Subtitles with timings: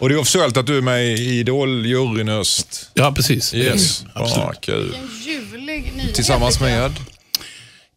[0.00, 2.90] Och det är officiellt att du är med i Idol-juryn i höst.
[2.94, 3.54] Ja, precis.
[3.54, 4.36] Yes, Absolut.
[4.36, 4.96] ja, kul.
[5.26, 6.14] Ljuvlig nyhet.
[6.14, 6.92] Tillsammans med?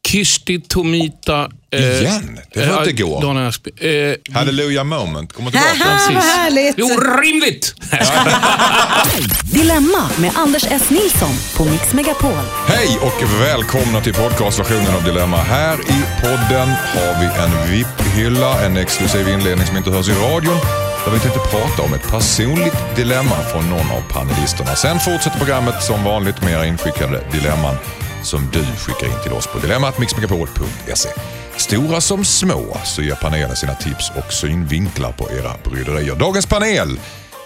[0.07, 1.49] Kirsti Tomita.
[1.71, 2.39] eh, Igen?
[2.53, 3.21] Det var inte igår.
[3.21, 5.73] Daniel Asp- eh, Hallelujah moment, kommer tillbaka.
[5.73, 6.15] precis.
[6.15, 6.75] Vad härligt.
[6.77, 6.87] Jo,
[7.23, 7.75] rimligt!
[9.53, 10.89] Dilemma med Anders S.
[10.89, 12.31] Nilsson på Mix Megapol.
[12.67, 15.37] Hej och välkomna till podcastversionen av Dilemma.
[15.37, 20.57] Här i podden har vi en VIP-hylla, en exklusiv inledning som inte hörs i radion.
[21.05, 24.75] Där vi tänkte prata om ett personligt dilemma från någon av panelisterna.
[24.75, 27.75] Sen fortsätter programmet som vanligt med era inskickade dilemman
[28.23, 31.09] som du skickar in till oss på dilemmatmixmegapol.se.
[31.57, 36.15] Stora som små så ger panelen sina tips och synvinklar på era bryderier.
[36.15, 36.99] Dagens panel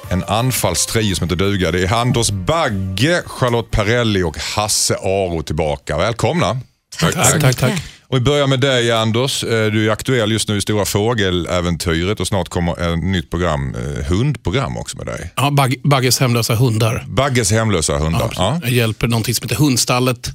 [0.09, 1.71] en anfallstrio som heter duga.
[1.71, 5.97] Det är Anders Bagge, Charlotte Perrelli och Hasse Aro tillbaka.
[5.97, 6.57] Välkomna!
[6.99, 7.94] Tack, tack, tack.
[8.07, 9.43] Och vi börjar med dig Anders.
[9.43, 13.75] Eh, Du är aktuell just nu i Stora Fågeläventyret och snart kommer ett nytt program,
[13.75, 15.31] eh, hundprogram också med dig.
[15.35, 17.05] Ja, Bag Bagges hemlösa hundar.
[17.07, 18.33] Bagges hemlösa hundar.
[18.35, 18.59] Ja.
[18.63, 20.29] Jag hjälper någonting som heter Hundstallet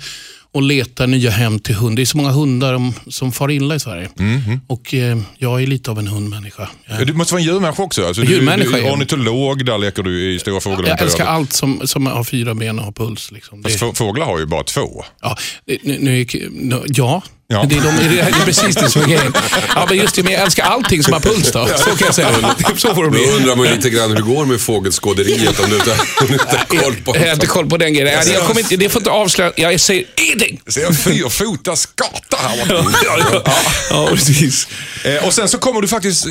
[0.52, 1.96] och letar nya hem till hund.
[1.96, 4.08] Det är så många hundar om- som far illa i Sverige.
[4.16, 4.60] Mhm.
[4.66, 6.68] Och eh, jag är lite av en hundmänniska.
[6.86, 8.06] Jag, Du måste vara en djurmänniska också.
[8.06, 8.92] Alltså, du, Djurmänniska, du är ja.
[8.92, 11.00] ornitolog, där leker du i Stora jag Fågeläventyret.
[11.00, 13.30] älskar allt som, som har fyra ben och har puls.
[13.32, 13.62] Liksom.
[13.62, 15.04] Fast Det, få- fåglar har ju bara två.
[15.22, 17.22] ja, nu, nu, nu, ja.
[17.52, 17.64] Ja.
[17.68, 19.32] Det, är de, det är precis det som är grejen.
[19.74, 21.66] Ja, men just det, men jag älskar allting som har puls då.
[21.76, 22.28] Så kan jag säga.
[22.76, 23.30] Så får det Då bli.
[23.30, 26.32] undrar man ju lite grann hur det går med fågelskåderiet om du inte, om du
[26.32, 28.12] inte har koll på Jag har inte koll på den grejen.
[28.26, 29.52] Jag, jag kommer inte, det får inte avslöja.
[29.56, 30.60] Jag säger ingenting.
[30.64, 32.98] Jag ser en fyrfota skata här borta.
[33.04, 33.54] Ja, ja.
[33.90, 34.68] ja, precis.
[35.04, 36.26] Eh, Och sen så kommer du faktiskt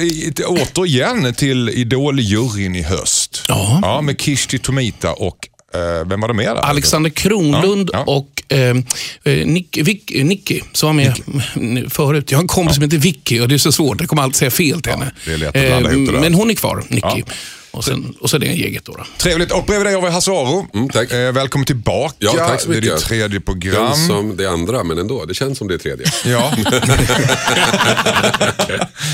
[0.45, 3.43] återigen till Idol-juryn i höst.
[3.47, 3.79] Ja.
[3.81, 5.37] ja med Kishti Tomita och
[6.05, 6.55] vem var det mer?
[6.55, 8.13] Alexander Kronlund Ja, ja.
[8.13, 8.77] och eh,
[9.23, 11.13] eh, Nick, Vic, Nicky som var med
[11.55, 12.31] mm, förut.
[12.31, 13.99] Jag har en kompis som heter Vicky och det är så svårt.
[13.99, 15.11] Jag kommer alltid säga fel till henne.
[16.13, 16.19] där.
[16.21, 17.23] Men hon är kvar, Nicky.
[17.71, 17.77] Ja.
[17.77, 18.91] Och, sen, och så är det gänget då.
[18.95, 19.03] då.
[19.17, 19.51] Trevligt.
[19.51, 20.67] Och bredvid dig har vi Hasse Aro.
[20.73, 21.11] Mm, tack.
[21.11, 22.15] Eh, välkommen tillbaka.
[22.19, 22.97] Ja, tack så Det är mycket.
[22.97, 23.87] ditt tredje program.
[23.87, 25.25] Känns som det andra, men ändå.
[25.25, 26.05] Det känns som det tredje.
[26.25, 26.53] Ja.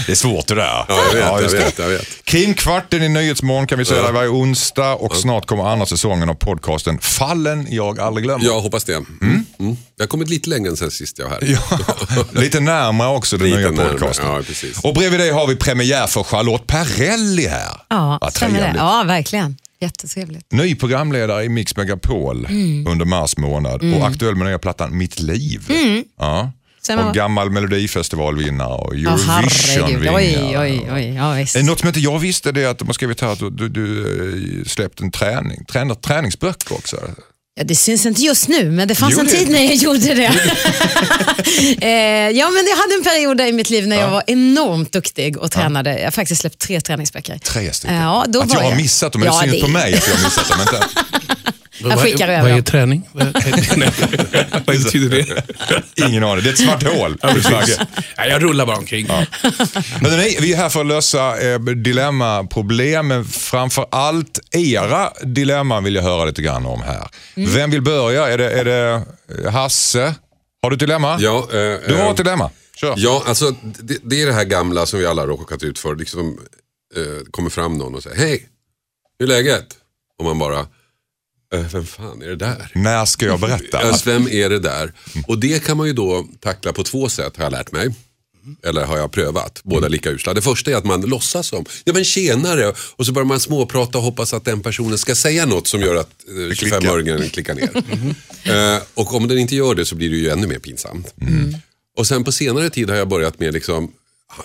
[0.06, 0.64] det är svårt det där.
[0.64, 1.64] Ja, jag vet, jag just det.
[1.64, 2.08] vet, jag vet.
[2.24, 7.00] Krimkvarten i Nyhetsmorgon kan vi säga varje onsdag och snart kommer andra säsongen av podcasten
[7.00, 8.46] Fallen jag aldrig glömmer.
[8.46, 8.94] Jag hoppas det.
[8.94, 9.46] Mm.
[9.60, 9.78] Mm.
[9.98, 11.58] Jag har kommit lite längre än sen sist jag var här.
[11.72, 11.80] Ja,
[12.42, 14.26] lite närmare också den Lite nya närmare, podcasten.
[14.26, 14.80] ja, precis.
[14.84, 17.82] Och bredvid dig har vi premiär för Charlotte Perrelli här.
[17.90, 18.64] Ja, Vad stämmer det.
[18.64, 18.82] trevligt.
[18.82, 19.58] Ja, verkligen.
[19.82, 20.52] Jättetrevligt.
[20.52, 22.88] Ny programledare i Mix Megapol Mm.
[22.88, 25.68] under mars månad och aktuell med nya plattan Mitt liv.
[26.20, 26.52] Ja.
[26.82, 27.08] Stämmer.
[27.10, 31.48] Och gammal melodifestivalvinnare och Ja, Eurovisionvinnare.
[31.56, 33.70] Ja, Något som inte jag visste är att de har skrivit här att du, du,
[33.70, 36.98] du eh, släppt en träning, tränar, träningsböcker också.
[37.58, 39.76] Ja, det syns inte just nu, men det fanns Jo, en det- tid när jag
[39.76, 40.26] gjorde det.
[41.82, 45.38] eh, ja, men jag hade en period i mitt liv när jag var enormt duktig
[45.38, 45.98] och tränade.
[45.98, 47.38] Jag har faktiskt släppt tre träningsböcker.
[47.38, 47.96] Tre stycken.
[47.98, 50.08] Ja, då att var jag har jag- missat dem, det Ja, det- på mig att
[50.08, 50.60] jag har missat dem?
[51.78, 53.10] Jag skickar över vad är träning?
[53.14, 55.44] Vad, betyder det?
[56.06, 57.18] Ingen aning, det är ett svart hål.
[58.18, 59.08] Ja, jag rullar bara omkring.
[60.02, 65.84] Men nej, vi är här för att lösa eh, dilemmaproblem, men framför allt era dilemman
[65.84, 67.08] vill jag höra lite grann om här.
[67.36, 67.54] Mm.
[67.54, 68.28] Vem vill börja?
[68.28, 69.02] Är det, är det
[69.46, 70.16] eh, Hasse?
[70.62, 71.18] Har du ett dilemma?
[71.20, 71.58] Ja, eh,
[71.88, 72.50] Du har eh, ett dilemma.
[72.76, 72.94] Kör.
[72.98, 75.96] Ja, alltså det, det är det här gamla som vi alla har råkat ut för.
[75.96, 76.40] Liksom,
[76.96, 78.46] eh, kommer fram någon och säger hej,
[79.20, 79.66] hur är läget?
[80.20, 80.66] Och man bara,
[81.72, 82.72] vem fan är det där?
[82.74, 83.80] När ska jag berätta?
[83.80, 84.94] Alltså, vem är det där?
[85.28, 87.90] Och det kan man ju då tackla på två sätt har jag lärt mig.
[88.64, 89.62] Eller har jag prövat.
[89.64, 90.34] Båda lika usla.
[90.34, 92.74] Det första är att man låtsas som, ja men tjenare.
[92.96, 95.96] Och så börjar man småprata och hoppas att den personen ska säga något som gör
[95.96, 96.10] att
[96.50, 96.80] eh, klickar.
[96.82, 97.70] 25-öringen klickar ner.
[98.76, 101.14] eh, och om den inte gör det så blir det ju ännu mer pinsamt.
[101.98, 103.92] Och sen på senare tid har jag börjat med liksom,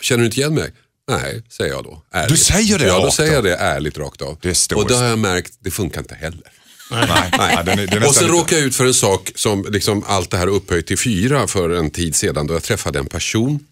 [0.00, 0.72] känner du inte igen mig?
[1.10, 2.02] Nej, säger jag då.
[2.12, 2.30] Ärligt.
[2.30, 4.38] Du säger det Ja, då rakt säger jag det ärligt rakt av.
[4.42, 6.42] Det är och då har jag märkt, det funkar inte heller.
[6.90, 9.66] Nej, nej, den är, den är Och sen råkade jag ut för en sak som
[9.70, 13.06] liksom allt det här upphöjt till fyra för en tid sedan då jag träffade en
[13.06, 13.66] person.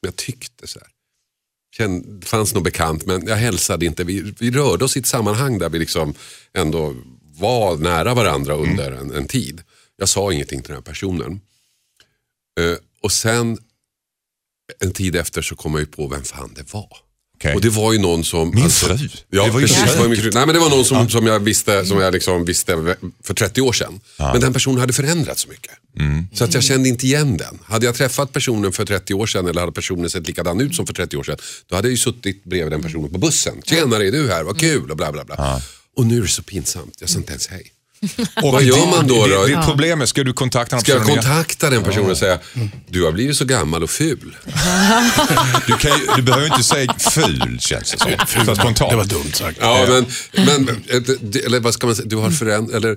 [0.00, 0.88] Jag tyckte så här.
[2.20, 4.04] Det fanns något bekant men jag hälsade inte.
[4.04, 6.14] Vi, vi rörde oss i ett sammanhang där vi liksom
[6.52, 6.94] ändå
[7.38, 9.62] var nära varandra under en, en tid.
[9.96, 11.40] Jag sa ingenting till den här personen.
[12.60, 13.58] Eh, och sen
[14.80, 17.03] en tid efter så kom jag ju på vem fan det var.
[17.44, 17.54] Okej.
[17.54, 18.50] Och det var ju någon som...
[18.54, 19.08] Min fru?
[19.30, 19.92] Ja, Det var ju precis.
[19.92, 20.30] Det var min fru.
[20.34, 23.60] Nej, men det var någon som, som jag, visste, som jag liksom visste för 30
[23.60, 24.00] år sedan.
[24.18, 25.72] Men den personen hade förändrats så mycket.
[25.98, 26.26] Mm.
[26.32, 27.58] Så att jag kände inte igen den.
[27.64, 30.86] Hade jag träffat personen för 30 år sedan eller hade personen sett likadan ut som
[30.86, 31.36] för 30 år sedan.
[31.66, 33.62] Då hade jag ju suttit bredvid den personen på bussen.
[33.64, 34.42] Tjenare, är du här?
[34.42, 35.60] Vad kul och bla bla bla.
[35.96, 36.96] Och nu är det så pinsamt.
[37.00, 37.73] Jag sa inte ens hej.
[38.42, 39.44] Och Vad gör man då, då?
[39.46, 42.38] Det, det problemet, ska du kontakta den Ska jag kontakta den personen och säga,
[42.88, 44.36] du har blivit så gammal och ful.
[45.66, 48.46] Du, kan ju, du behöver ju inte säga ful känns det som.
[48.46, 48.90] Så spontant.
[48.90, 49.58] Det var dumt sagt.
[49.60, 50.06] Ja, men,
[50.46, 50.68] men
[51.46, 52.96] eller vad ska man säga, du har förändrat, eller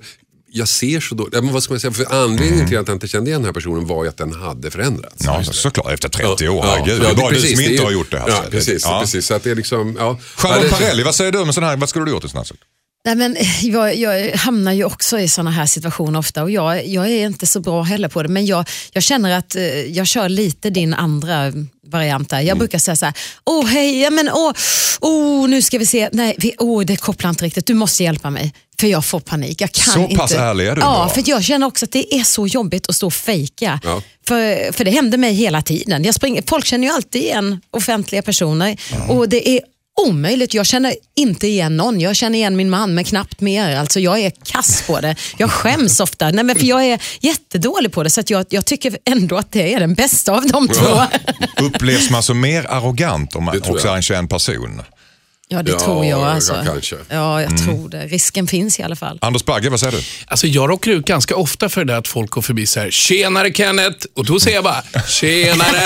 [0.52, 1.34] jag ser så dåligt.
[1.34, 3.52] Men vad ska man säga, för anledningen till att jag inte kände igen den här
[3.52, 5.24] personen var ju att den hade förändrats.
[5.24, 5.92] Ja, så, såklart.
[5.92, 6.98] Efter 30 år, Ja, herregud.
[7.02, 8.18] ja, det är bara du precis, som inte är- har gjort det.
[8.18, 8.82] Här, Ja, precis.
[8.84, 9.00] ja.
[9.00, 9.26] precis.
[9.26, 10.18] Så att det är liksom, ja.
[10.42, 12.44] Det- Perrelli, vad säger du om sån här, vad skulle du gjort i sån här
[12.44, 12.56] sak?
[13.08, 17.10] Nej, men jag, jag hamnar ju också i såna här situationer ofta och jag, jag
[17.10, 18.28] är inte så bra heller på det.
[18.28, 21.52] Men jag, jag känner att eh, jag kör lite din andra
[21.86, 22.40] variant där.
[22.40, 23.14] Jag brukar säga så här,
[23.44, 24.52] åh hej, ja, men åh,
[25.00, 28.30] åh, nu ska vi se, nej, vi, åh, det kopplar inte riktigt, du måste hjälpa
[28.30, 28.54] mig.
[28.80, 29.60] För jag får panik.
[29.60, 30.16] Jag kan Så inte.
[30.16, 31.14] pass ärlig är du Ja, då?
[31.14, 33.80] för jag känner också att det är så jobbigt att stå och fejka.
[33.84, 34.02] Ja.
[34.28, 36.04] För, för det händer mig hela tiden.
[36.04, 38.76] Jag springer, folk känner ju alltid igen offentliga personer
[39.08, 39.60] och det är
[40.06, 40.54] omöjligt.
[40.54, 42.00] Jag känner inte igen någon.
[42.00, 43.76] Jag känner igen min man men knappt mer.
[43.76, 45.16] Alltså jag är kass på det.
[45.36, 46.30] Jag skäms ofta.
[46.30, 49.52] Nej, men för jag är jättedålig på det så att jag, jag tycker ändå att
[49.52, 51.02] det är den bästa av de två.
[51.60, 54.82] Upplevs man som mer arrogant om man också är en känd person?
[55.50, 56.20] Ja det Ja, tror jag.
[56.20, 56.62] ja, Alltså.
[56.66, 56.96] kanske.
[57.08, 58.06] Ja, jag tror det.
[58.06, 59.18] Risken finns i alla fall.
[59.22, 60.02] Anders Bagge, vad säger du?
[60.26, 62.90] Alltså jag råkar ut ganska ofta för det där att folk går förbi så här,
[62.90, 65.82] tjenare Kenneth, och då säger jag bara, tjenare,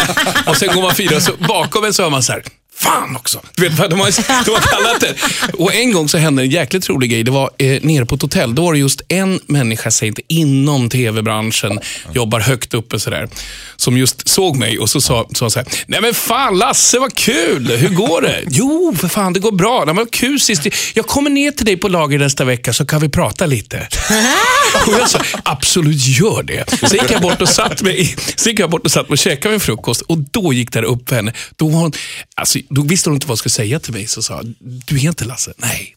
[0.46, 2.42] och sen går man fyra så bakom en så hör man så här,
[2.74, 3.40] fan också.
[3.56, 5.14] Du vet, de, har, de har kallat det.
[5.58, 7.22] Och en gång så hände en jäkligt rolig grej.
[7.22, 8.54] Det var eh, nere på ett hotell.
[8.54, 11.80] Då var det just en människa, säg inte inom tv-branschen,
[12.12, 13.28] jobbar högt uppe sådär,
[13.76, 17.14] som just såg mig och så sa, sa så här, nej men fan Lasse vad
[17.14, 18.42] kul, hur går det?
[18.50, 19.84] Jo, för fan det går bra.
[19.84, 20.66] Det var kul sist.
[20.94, 23.76] Jag kommer ner till dig på lager nästa vecka så kan vi prata lite.
[24.86, 26.88] Och jag sa, absolut gör det.
[26.88, 29.18] Så gick jag bort och satt mig, så gick jag bort och satt mig och
[29.18, 31.32] käkade min frukost och då gick det upp för henne.
[31.56, 31.92] Då, var hon,
[32.34, 34.06] alltså, då visste hon inte vad hon skulle säga till mig.
[34.06, 35.52] Så sa jag, du är inte Lasse?
[35.56, 35.96] Nej,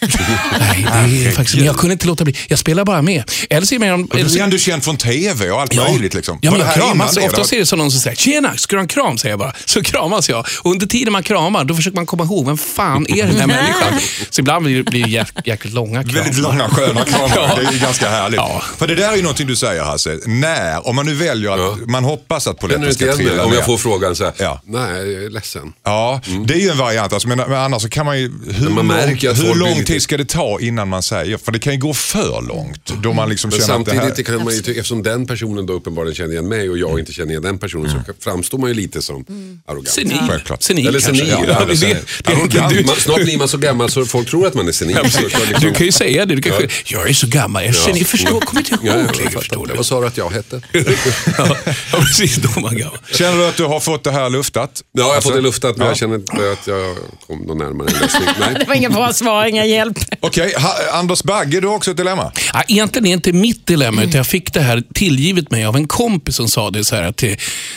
[0.00, 2.36] Nej, det är faktiskt, men jag kunde inte låta bli.
[2.48, 3.30] Jag spelar bara med.
[3.50, 4.08] Eller det mer om...
[4.12, 6.14] Du är ändå känd från tv och allt möjligt.
[6.14, 6.38] Liksom.
[6.42, 7.14] Ja, men jag kramas.
[7.14, 7.20] då?
[7.20, 9.52] är det som någon som säger “Tjena, ska du ha en kram?” säger jag bara.
[9.64, 10.46] Så kramas jag.
[10.62, 13.46] Och under tiden man kramar, då försöker man komma ihåg, vem fan är den här
[13.46, 14.00] människan?
[14.30, 16.20] Så ibland blir det, jäk, jäkligt långa kramar.
[16.22, 17.32] Väldigt långa sköna kramar.
[17.36, 17.54] Ja.
[17.56, 18.36] Det är ju ganska härligt.
[18.38, 18.62] Ja.
[18.78, 20.18] För det där är ju någonting du säger Hasse.
[20.26, 21.76] När, om man nu väljer att, Ja.
[21.86, 23.56] man hoppas att polletten ska trilla Om ner.
[23.56, 24.60] jag får frågan så här, Ja.
[24.66, 25.72] nej jag är ledsen.
[25.84, 27.12] Ja, det är ju en variant.
[27.12, 28.32] Alltså, men, men annars så kan man ju...
[28.50, 31.36] Hur, man märker hur folk blir lång lite- tid ska det ta innan man säger?
[31.36, 32.92] För det kan ju gå för långt.
[33.02, 34.00] Då man liksom Men känner att det här...
[34.00, 37.12] samtidigt kan man ju, eftersom den personen då uppenbarligen känner igen mig och jag inte
[37.12, 39.24] känner igen den personen så framstår man ju lite som
[39.66, 39.88] arrogant.
[39.88, 40.18] Senil.
[40.28, 40.62] Självklart.
[40.62, 41.96] Senil Eller senil, Ja, ja, det, det, senil.
[42.24, 42.74] det, Arrogant.
[42.74, 44.96] du, Man, snart blir man så gammal så folk tror att man är senil.
[44.96, 45.24] Ja, liksom-
[45.60, 46.34] Du kan ju säga det.
[46.34, 47.64] Du kan ju, Jag är så gammal.
[47.64, 49.74] Jag känner, jag förstår, kommer inte ihåg Ja, jag förstår du.
[49.74, 50.60] Vad sa du att jag hette?
[50.72, 51.56] ja,
[51.92, 52.36] ja, precis.
[52.36, 52.98] Då är man gammal.
[53.12, 54.82] Känner du att du har fått det här luftat?
[54.92, 55.90] Ja, jag har Alltså, fått det luftat men ja.
[55.90, 56.96] jag känner inte att jag
[57.26, 58.28] kom någon närmare en lösning.
[58.60, 59.98] Det var inga bra svar, inga hjälp.
[60.20, 62.32] Okej, ha- Anders Bagge, du har också ett dilemma.
[62.52, 65.88] Ja, egentligen är inte mitt dilemma, utan jag fick det här tillgivet mig av en
[65.88, 67.24] kompis som sa det så här att,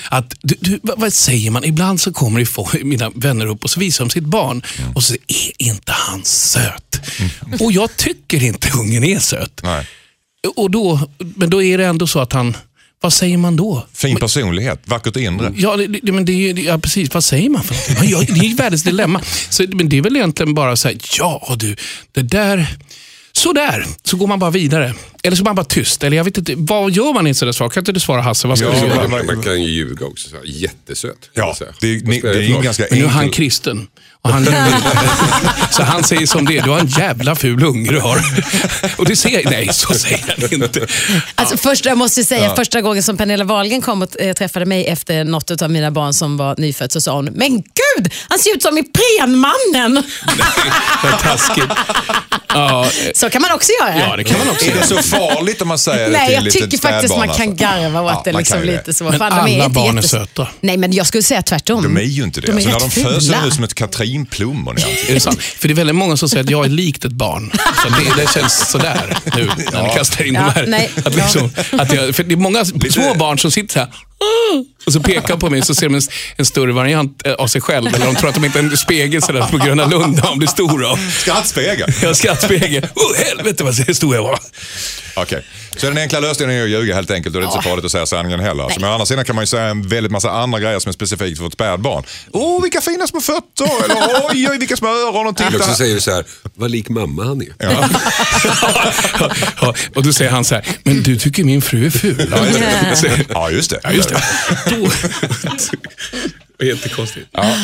[0.09, 1.63] att du, du, vad, vad säger man?
[1.63, 4.61] Ibland så kommer få, mina vänner upp och så visar de sitt barn
[4.95, 7.01] och så är inte han söt.
[7.59, 9.59] Och jag tycker inte ungen är söt.
[9.63, 9.85] Nej.
[10.55, 10.99] Och då,
[11.35, 12.57] men då är det ändå så att han,
[13.01, 13.87] vad säger man då?
[13.93, 15.53] Fin personlighet, vackert inre.
[15.57, 17.13] Ja, det, det, men det, är ju- det, ja, precis.
[17.13, 17.95] Vad säger man för?
[17.95, 19.21] Man gör- Det är ju världens dilemma.
[19.49, 21.75] Så, men det är väl egentligen bara så här, ja du,
[22.11, 22.67] det där,
[23.31, 24.93] så där, så går man bara vidare.
[25.23, 26.03] Eller så är man bara tyst.
[26.03, 27.73] Eller jag vet inte, vad gör man i sån där sak?
[27.73, 28.47] Kan inte du svara Hasse?
[28.47, 29.07] Vad ska Ja, göra?
[29.07, 30.29] Man, man kan ju ljuga också.
[30.29, 31.29] Så här, Jättesöt.
[31.33, 33.35] Ja, det, spelar det är en ganska Men nu är han enkel...
[33.35, 33.87] kristen.
[34.21, 34.45] Och han,
[35.71, 38.19] så han säger som det är, du har en jävla ful unge du har.
[38.97, 40.87] Och det säger nej så säger han inte.
[41.35, 44.85] Alltså, första, jag måste säga, första gången som Pernilla Wahlgren kom och eh, träffade mig
[44.87, 48.55] efter något av mina barn som var nyfött så sa hon, men gud, han ser
[48.55, 50.03] ut som Iprenmannen.
[51.03, 51.65] Vad taskigt.
[52.53, 53.99] Ja, Så kan man också göra.
[53.99, 56.45] ja, det kan man också Är det så farligt om man säger det Nej, till
[56.45, 57.65] jag tycker faktiskt man kan alltså?
[57.65, 59.03] garva och Ja, att det är liksom lite så.
[59.03, 60.47] Men Fan, alla inte barn är jättes- söta.
[60.61, 61.83] Nej, men jag skulle säga tvärtom.
[61.83, 62.47] De är ju inte det.
[62.47, 63.73] De är alltså, när de föds ser de ut som ett
[64.13, 65.09] katrinplommon i ansiktet.
[65.09, 65.41] Är det sant?
[65.41, 67.51] För det är väldigt många som säger att jag är likt ett barn.
[67.83, 70.65] Så det, det känns sådär nu när ni kastar in Ja, de här.
[70.67, 70.89] nej.
[71.05, 73.89] Att liksom, att jag, för det är många små barn som sitter här
[74.85, 76.01] och så pekar på mig så ser de en,
[76.35, 77.87] en större variant eh, av sig själv.
[77.95, 80.37] Eller de tror att de inte är en spegel sådär på Gröna Lund där de
[80.37, 80.97] blir stor av.
[81.11, 81.93] Skrattspegel.
[82.05, 82.87] Har skrattspegel.
[82.95, 84.39] Oh, helvete vad stor jag var.
[85.15, 85.43] Okej.
[85.77, 87.85] Så den enkla lösningen är att ljuga helt enkelt och det är inte så farligt
[87.85, 88.63] att säga sanningen heller.
[88.63, 90.89] Alltså, men å andra sidan kan man ju säga en väldigt massa andra grejer som
[90.89, 92.03] är specifikt för ett spädbarn.
[92.31, 93.83] Åh, vilka fina små fötter!
[93.85, 93.95] Eller
[94.31, 95.75] oj, oj, vilka små öron och Eller titta också här.
[95.75, 97.47] säger du så här, vad lik mamma han är.
[97.59, 97.89] Ja.
[99.61, 102.27] Ja, och då säger han så här, men du tycker min fru är ful.
[102.31, 102.37] Ja,
[103.29, 103.79] Ja, just det.
[103.83, 104.08] Ja, just det.
[104.69, 104.91] Då,
[106.65, 107.27] Jättekonstigt.
[107.31, 107.55] Ja.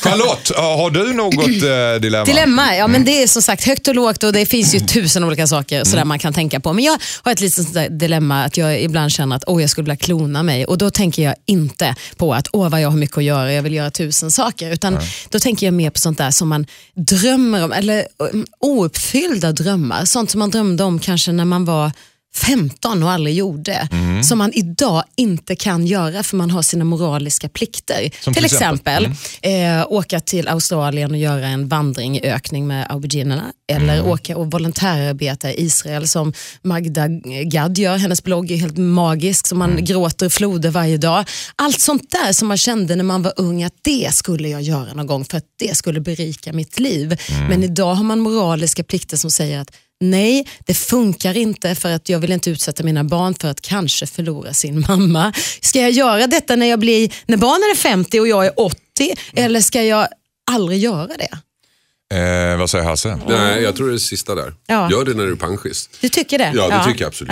[0.00, 2.24] Charlotte, har du något eh, dilemma?
[2.24, 5.24] Dilemma, ja men det är som sagt högt och lågt och det finns ju tusen
[5.24, 6.72] olika saker sådär man kan tänka på.
[6.72, 9.96] Men jag har ett litet dilemma att jag ibland känner att åh, jag skulle vilja
[9.96, 13.24] klona mig och då tänker jag inte på att åh vad jag har mycket att
[13.24, 14.72] göra, jag vill göra tusen saker.
[14.72, 19.52] Utan då tänker jag mer på sånt där som man drömmer om, eller um, ouppfyllda
[19.52, 20.04] drömmar.
[20.04, 21.92] Sånt som man drömde om kanske när man var
[22.34, 23.88] 15 och aldrig gjorde.
[23.92, 24.22] Mm.
[24.22, 28.10] Som man idag inte kan göra för man har sina moraliska plikter.
[28.24, 29.04] Som till exempel?
[29.06, 33.52] exempel eh, åka till Australien och göra en vandring i ökning med auberginerna.
[33.72, 34.06] Eller Mm.
[34.10, 36.32] åka och volontärarbeta i Israel som
[36.62, 37.08] Magda
[37.44, 37.96] Gad gör.
[37.96, 39.70] Hennes blogg är helt magisk, så Mm.
[39.74, 41.24] man gråter floder varje dag.
[41.56, 44.94] Allt sånt där som man kände när man var ung att det skulle jag göra
[44.94, 47.18] någon gång för att det skulle berika mitt liv.
[47.30, 47.46] Mm.
[47.46, 52.08] Men idag har man moraliska plikter som säger att Nej, det funkar inte för att
[52.08, 55.32] jag vill inte utsätta mina barn för att kanske förlora sin mamma.
[55.60, 58.78] Ska jag göra detta när, jag blir, när barnen är 50 och jag är 80
[59.34, 60.08] eller ska jag
[60.50, 61.38] aldrig göra det?
[62.16, 63.18] Eh, vad säger Hasse?
[63.28, 64.54] Nej, jag tror det är det sista där.
[64.66, 64.90] Ja.
[64.90, 65.90] Gör det när du är panschis.
[66.00, 66.52] Du tycker det?
[66.54, 67.30] Ja, det tycker jag absolut.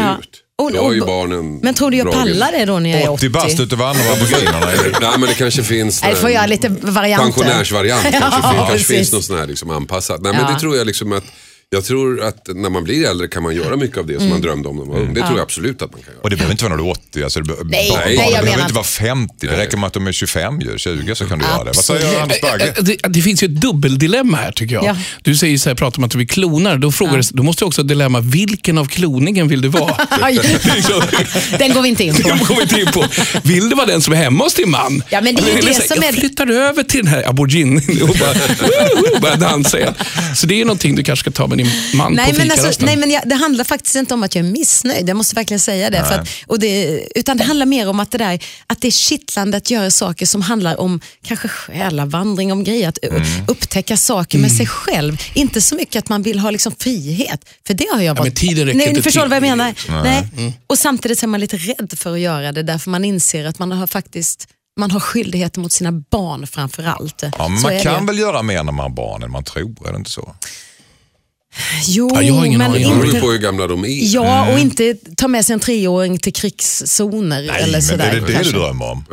[0.62, 3.10] Och- Då har ju barnen Men tror du jag pallar det då när jag är
[3.10, 3.28] 80 80?
[3.28, 4.66] bast ute och vandrar med auberginerna.
[5.00, 7.24] Nej, men det kanske finns Nej, det får jag lite varianter.
[7.24, 8.04] pensionärsvariant.
[8.12, 8.86] Ja, kanske, fin- kanske precis.
[8.86, 10.22] finns någon sån här liksom anpassad.
[10.22, 10.50] Nej, men Ja.
[10.52, 11.24] det tror jag liksom att
[11.70, 14.30] jag tror att när man blir äldre kan man göra mycket av det som Mm.
[14.30, 15.14] man drömde om när man var ung.
[15.14, 16.22] Det tror jag absolut att man kan göra.
[16.22, 17.22] Och det behöver inte vara när du är 80.
[17.24, 19.34] Alltså, det be- Nej, barn, nej, jag barnen behöver menar inte vara 50.
[19.46, 21.64] Det räcker med att de är 25, ju, 20 så kan du göra det.
[21.64, 22.22] Vad säger Absolut.
[22.22, 22.74] Anders Bagge?
[22.80, 24.84] Det, det finns ju ett dubbeldilemma här tycker jag.
[24.84, 24.96] Ja.
[25.22, 26.76] Du säger så här, pratar om att du vill klona.
[26.76, 29.96] Då, frågar du, då måste du också ha dilemma, vilken av kloningen vill du vara?
[31.58, 32.28] Den går vi inte in på.
[32.28, 33.04] Jag kommer inte in på.
[33.42, 35.02] Vill du vara den som är hemma hos din man?
[35.08, 38.02] Ja, men det är ju det som jag är- flyttar över till den här aboriginen
[38.02, 39.94] och bara, börjar dansa igen.
[40.36, 42.84] Så det är någonting du kanske ska ta med din man Nej, på men, alltså,
[42.84, 45.08] nej, men jag, det handlar faktiskt inte om att jag är missnöjd.
[45.08, 46.04] Jag måste verkligen säga det.
[46.04, 48.92] För att, och det utan det handlar mer om att det, där, att det är
[48.92, 52.88] kittlande att göra saker som handlar om kanske själavandring, om grejer.
[52.88, 53.22] Att Mm.
[53.48, 55.22] upptäcka saker med sig själv.
[55.34, 57.44] Inte så mycket att man vill ha liksom frihet.
[57.66, 58.36] För det har jag men varit.
[58.36, 59.28] tiden räcker nej, inte du förstår till.
[59.30, 59.74] vad jag menar?
[60.04, 60.28] Nej.
[60.36, 60.52] Mm.
[60.66, 63.72] Och samtidigt är man lite rädd för att göra det därför man inser att man
[63.72, 64.46] har faktiskt
[64.80, 67.22] man har skyldigheter mot sina barn framför allt.
[67.38, 68.06] Ja, men man kan det.
[68.12, 70.34] väl göra mer när man har barn än man tror, är det inte så?
[71.86, 72.90] Jo, Ja, jag har ingen men aning.
[72.90, 74.14] Det beror på hur gamla de är.
[74.14, 77.70] Ja, och inte ta med sig en treåring till krigszoner eller Mm.
[77.72, 78.04] men sådär.
[78.08, 78.52] är det det du kanske.
[78.52, 79.04] drömmer om?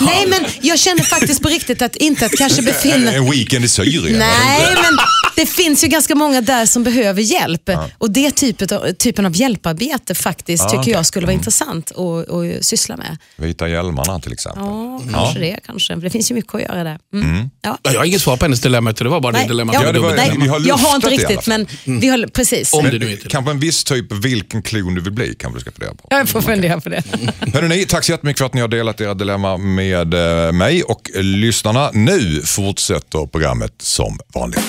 [0.00, 3.12] Nej, men jag känner faktiskt på riktigt att inte att kanske befinna...
[3.12, 4.18] En weekend i Syrien?
[4.18, 4.98] Nej, men
[5.36, 7.70] det finns ju ganska många där som behöver hjälp.
[7.98, 12.64] Och det typet av, typen av hjälparbete faktiskt tycker jag skulle vara intressant att, att
[12.64, 13.18] syssla med.
[13.36, 14.62] Vita hjälmarna till exempel.
[14.64, 15.58] Ja, kanske det.
[15.66, 15.94] Kanske.
[15.94, 16.98] Det finns ju mycket att göra där.
[17.14, 17.50] Mm.
[17.62, 17.78] Ja.
[17.82, 19.74] Ja, Jag har inget svar på hennes dilemma, det var bara Nej, det dilemmat.
[19.74, 21.66] ja, Ja, det var- nej, vi har jag har inte riktigt, men
[22.02, 22.72] vi har, precis.
[22.72, 25.60] Om det nu inte Kanske en viss typ, vilken klon du vill bli kanske du
[25.60, 26.06] ska fundera på.
[26.10, 27.02] Jag får fundera på det.
[27.54, 31.10] Hörrni, tack så jättemycket för att ni har delat era dilemma med eh, mig och
[31.14, 31.90] lyssnarna.
[31.92, 34.60] Nu fortsätter programmet som vanligt.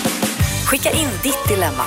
[0.66, 1.84] Skicka in ditt dilemma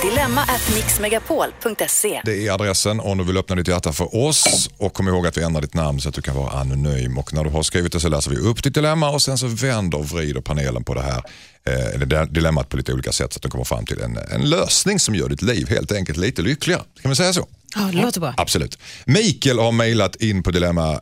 [0.00, 2.20] till dilemma@mixmegapol.se.
[2.24, 4.70] Det är adressen om du vill öppna ditt hjärta för oss.
[4.76, 7.18] Och kom ihåg att vi ändrar ditt namn så att du kan vara anonym.
[7.18, 9.46] Och när du har skrivit det så läser vi upp ditt dilemma och sen så
[9.46, 11.22] vänder och vrider panelen på det här
[11.66, 14.50] eh, eller dilemmat på lite olika sätt så att de kommer fram till en, en
[14.50, 16.82] lösning som gör ditt liv helt enkelt lite lyckligare.
[17.02, 17.46] Kan vi säga så?
[17.74, 18.34] Ja, det låter bra.
[18.36, 18.78] Absolut.
[19.04, 21.00] Mikael har mejlat in på dilemma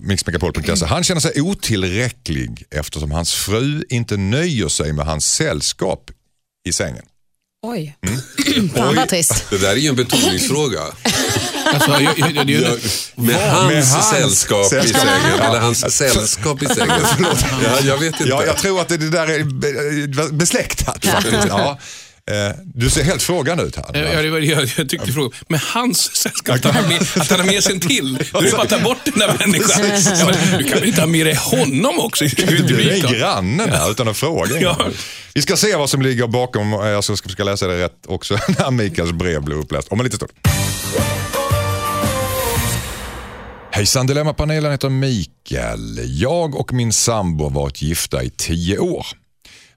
[0.00, 0.86] mixmegapol.se.
[0.86, 6.10] Han känner sig otillräcklig eftersom hans fru inte nöjer sig med hans sällskap
[6.68, 7.04] i sängen.
[7.66, 8.68] Oj, Mm.
[8.76, 9.44] fan vad trist.
[9.50, 10.80] Det där är ju en betoningsfråga.
[11.74, 12.68] Alltså, jag, jag, jag, Ja,
[13.16, 15.38] jag, med, hans Med hans sällskap i sängen.
[15.38, 15.44] Ja.
[15.44, 17.00] Eller hans sällskap i sängen.
[17.64, 18.24] Ja, jag vet inte.
[18.28, 21.46] Ja, jag tror att det, där är be- besläktat faktiskt.
[21.48, 21.78] Ja.
[22.30, 23.84] Eh, Du ser helt frågande ut här.
[23.94, 27.46] jag, jag, jag, jag tyckte frågan, med hans sällskap, att han med, att han har
[27.46, 28.14] med sig en till.
[28.14, 30.16] Du är det bara att ta bort den där människan.
[30.18, 32.24] Ja, men du kan väl inte ha med dig honom också?
[32.24, 34.60] Det Du är grannen här utan att fråga.
[34.60, 34.88] Ja.
[35.34, 38.34] Vi ska se vad som ligger bakom, eh, jag ska ska läsa det rätt också
[38.58, 40.32] när Mikaels brev blir uppläst om en liten stund.
[43.70, 46.00] Hejsan Dilemmapanelen heter Mikael.
[46.20, 49.06] Jag och min sambo har varit gifta i tio år.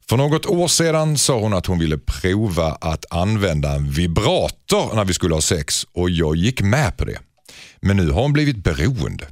[0.09, 5.05] För något år sedan sa hon att hon ville prova att använda en vibrator när
[5.05, 7.19] vi skulle ha sex och jag gick med på det.
[7.81, 9.27] Men nu har hon blivit beroende.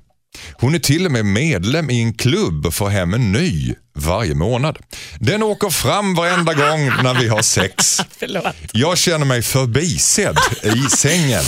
[0.54, 4.36] Hon är till och med medlem i en klubb och får hem en ny varje
[4.36, 4.78] månad.
[5.20, 8.02] Den åker fram varenda gång när vi har sex.
[8.72, 11.44] Jag känner mig förbisedd i sängen.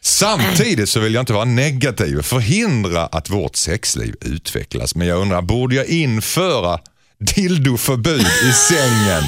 [0.00, 4.94] Samtidigt så vill jag inte vara negativ och förhindra att vårt sexliv utvecklas.
[4.94, 6.80] Men jag undrar, borde jag införa
[7.26, 9.22] dildoförbud i sängen?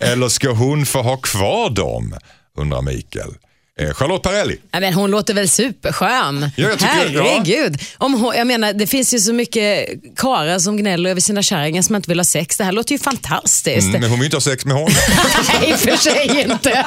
[0.00, 2.14] Eller ska hon få ha kvar dem?
[2.58, 3.34] Undrar Mikael.
[3.80, 4.56] Eh, Charlotte Perrelli.
[4.72, 6.50] Ja, men hon låter väl superskön?
[6.56, 7.78] Ja, jag tycker- Herregud.
[7.98, 11.82] Om hon, jag menar, det finns ju så mycket karlar som gnäller över sina kärringar
[11.82, 12.56] som inte vill ha sex.
[12.56, 13.88] Det här låter ju fantastiskt.
[13.88, 14.92] Mm, men hon vill inte ha sex med honom.
[15.60, 16.86] Nej, i och för sig inte.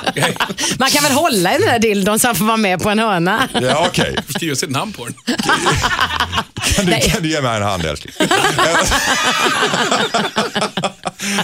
[0.80, 3.00] Man kan väl hålla i den där dildon så han får vara med på en
[3.00, 3.48] hörna.
[3.62, 4.16] Ja, okej.
[4.36, 5.16] Skriva sitt namn på den.
[6.76, 8.14] Kan, du, kan du ge mig en hand älskling?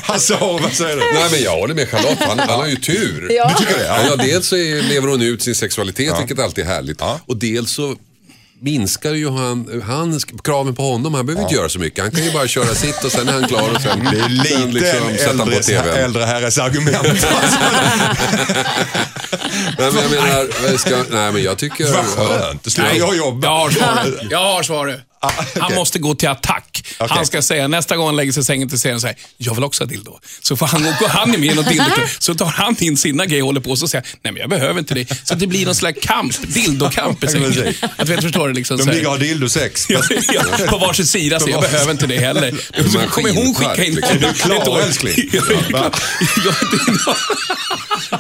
[0.06, 1.02] alltså, vad säger du?
[1.14, 3.28] Nej men jag håller med Charlotte, han, han har ju tur.
[3.32, 3.48] Ja.
[3.58, 3.86] Du tycker det?
[3.86, 4.08] Ja, Ja.
[4.10, 6.98] ja, dels så lever hon ut sin sexualitet, vilket alltid är härligt.
[7.00, 7.20] Ja.
[7.26, 7.96] Och dels så
[8.60, 11.14] minskar ju han, han kraven på honom.
[11.14, 12.04] Han behöver inte göra så mycket.
[12.04, 14.24] Han kan ju bara köra sitt och sen är han klar och sen, Det är
[14.24, 15.90] sen lite liksom sätta han på äldre, TV.
[16.04, 17.04] äldre herres argument.
[19.78, 21.94] Nej men jag menar, ska, nej men jag tycker...
[21.94, 23.48] Vad skönt, då slipper jag jobba.
[23.48, 24.14] Jag har svaret.
[24.30, 25.00] Jag har svaret.
[25.32, 25.76] Han okej.
[25.76, 26.84] måste gå till attack.
[27.00, 27.16] Okej.
[27.18, 29.64] Han ska säga, nästa gång han lägger sig i sängen till serien, säger jag vill
[29.64, 30.20] också ha dildo.
[30.42, 33.26] Så får han, går han är med i något dildo så tar han in sina
[33.26, 35.28] grejer och håller på och så säger han, nej men jag behöver inte det.
[35.28, 37.74] Så det blir någon slags kamp, dildokamp i sängen.
[37.98, 38.54] Att vet, förstår du?
[38.54, 38.96] Liksom, De så här.
[38.96, 39.86] ligger och har dildosex.
[39.90, 40.02] Ja,
[40.34, 42.54] ja, på varsin sida, så jag behöver inte det heller.
[42.92, 44.18] Så kommer hon skicka in liksom.
[44.18, 44.82] Är du klar, ett år.
[44.82, 45.16] älskling?
[45.34, 45.42] Ja.
[45.72, 45.92] Ja,
[46.72, 47.16] det-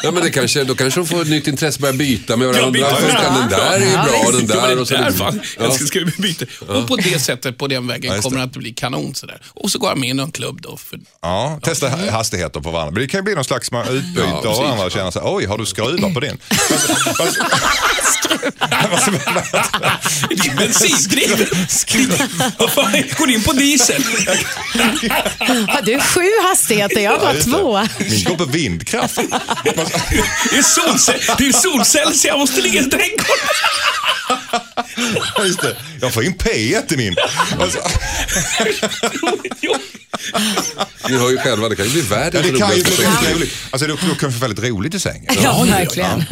[0.03, 2.51] Ja, men det kanske, då kanske de får ett nytt intresse, börja byta med Ja,
[2.51, 2.71] varandra.
[2.71, 3.39] byta Funkar varandra.
[3.39, 5.85] den där är ju bra, den Ja, där det och så där, fan, jag ska,
[5.85, 6.45] ska vi byta.
[6.67, 8.44] Och på det sättet, på den vägen, just kommer det.
[8.44, 9.16] det att bli kanon.
[9.16, 9.42] Sådär.
[9.54, 10.78] Och så går han med i någon klubb då.
[10.78, 13.02] För, Ja, testa hastigheter på varandra.
[13.02, 15.46] Det kan ju bli någon slags man utbyte Ja, av varandra och känna sig, oj,
[15.46, 16.38] har du skruvar på din?
[20.30, 21.48] är bensindriven.
[22.58, 24.04] Vad fan, Går in på diesel.
[25.68, 27.00] Har du sju hastigheter?
[27.02, 27.88] Jag har bara två.
[28.10, 29.16] Min går på vindkraft.
[29.16, 33.46] Det är, solcell, det är solceller så jag måste ligga i trädgården.
[35.46, 35.78] Just det.
[36.02, 37.16] Jag får in P1 i min.
[37.60, 37.80] Alltså,
[41.10, 43.34] Ni hör ju själva, det kan ju bli ja, världens det kan ju bli roligaste
[43.34, 43.53] roligt.
[43.72, 45.36] Alltså, det det kan bli väldigt roligt i sängen.
[45.43, 46.24] Ja, verkligen.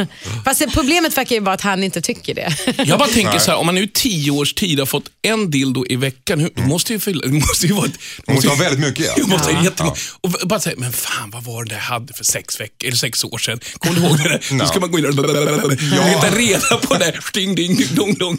[0.46, 2.56] Fast det- problemet verkar ju vara att han inte tycker det.
[2.86, 5.52] Jag bara tänker så här, om man nu i tio års tid har fått en
[5.52, 7.86] dildo i veckan, hur- det måste ju, fylla, det måste ju vara...
[7.86, 9.14] ett- Det måste vara väldigt mycket, ja.
[9.16, 9.64] Det måste Ja.
[9.64, 9.96] jättemånga.
[10.22, 12.98] Och bara säga, men fan vad var det där jag hade för sex veckor, eller
[12.98, 13.60] sex år sedan?
[13.80, 14.40] Kommer du ihåg det där?
[14.52, 14.58] Ja.
[14.58, 17.14] Då ska man gå in och leta reda på det.
[17.34, 18.38] Ding, ding, dong, dong.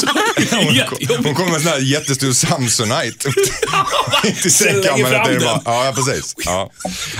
[0.00, 0.06] Så,
[0.56, 1.24] Hon, jättejobbigt.
[1.24, 3.28] hon kommer med en sån här jättestor Samsonite.
[4.82, 5.62] Lägger fram Det är bara- den.
[5.64, 6.34] Ja, ja, precis.
[6.44, 6.70] Ja.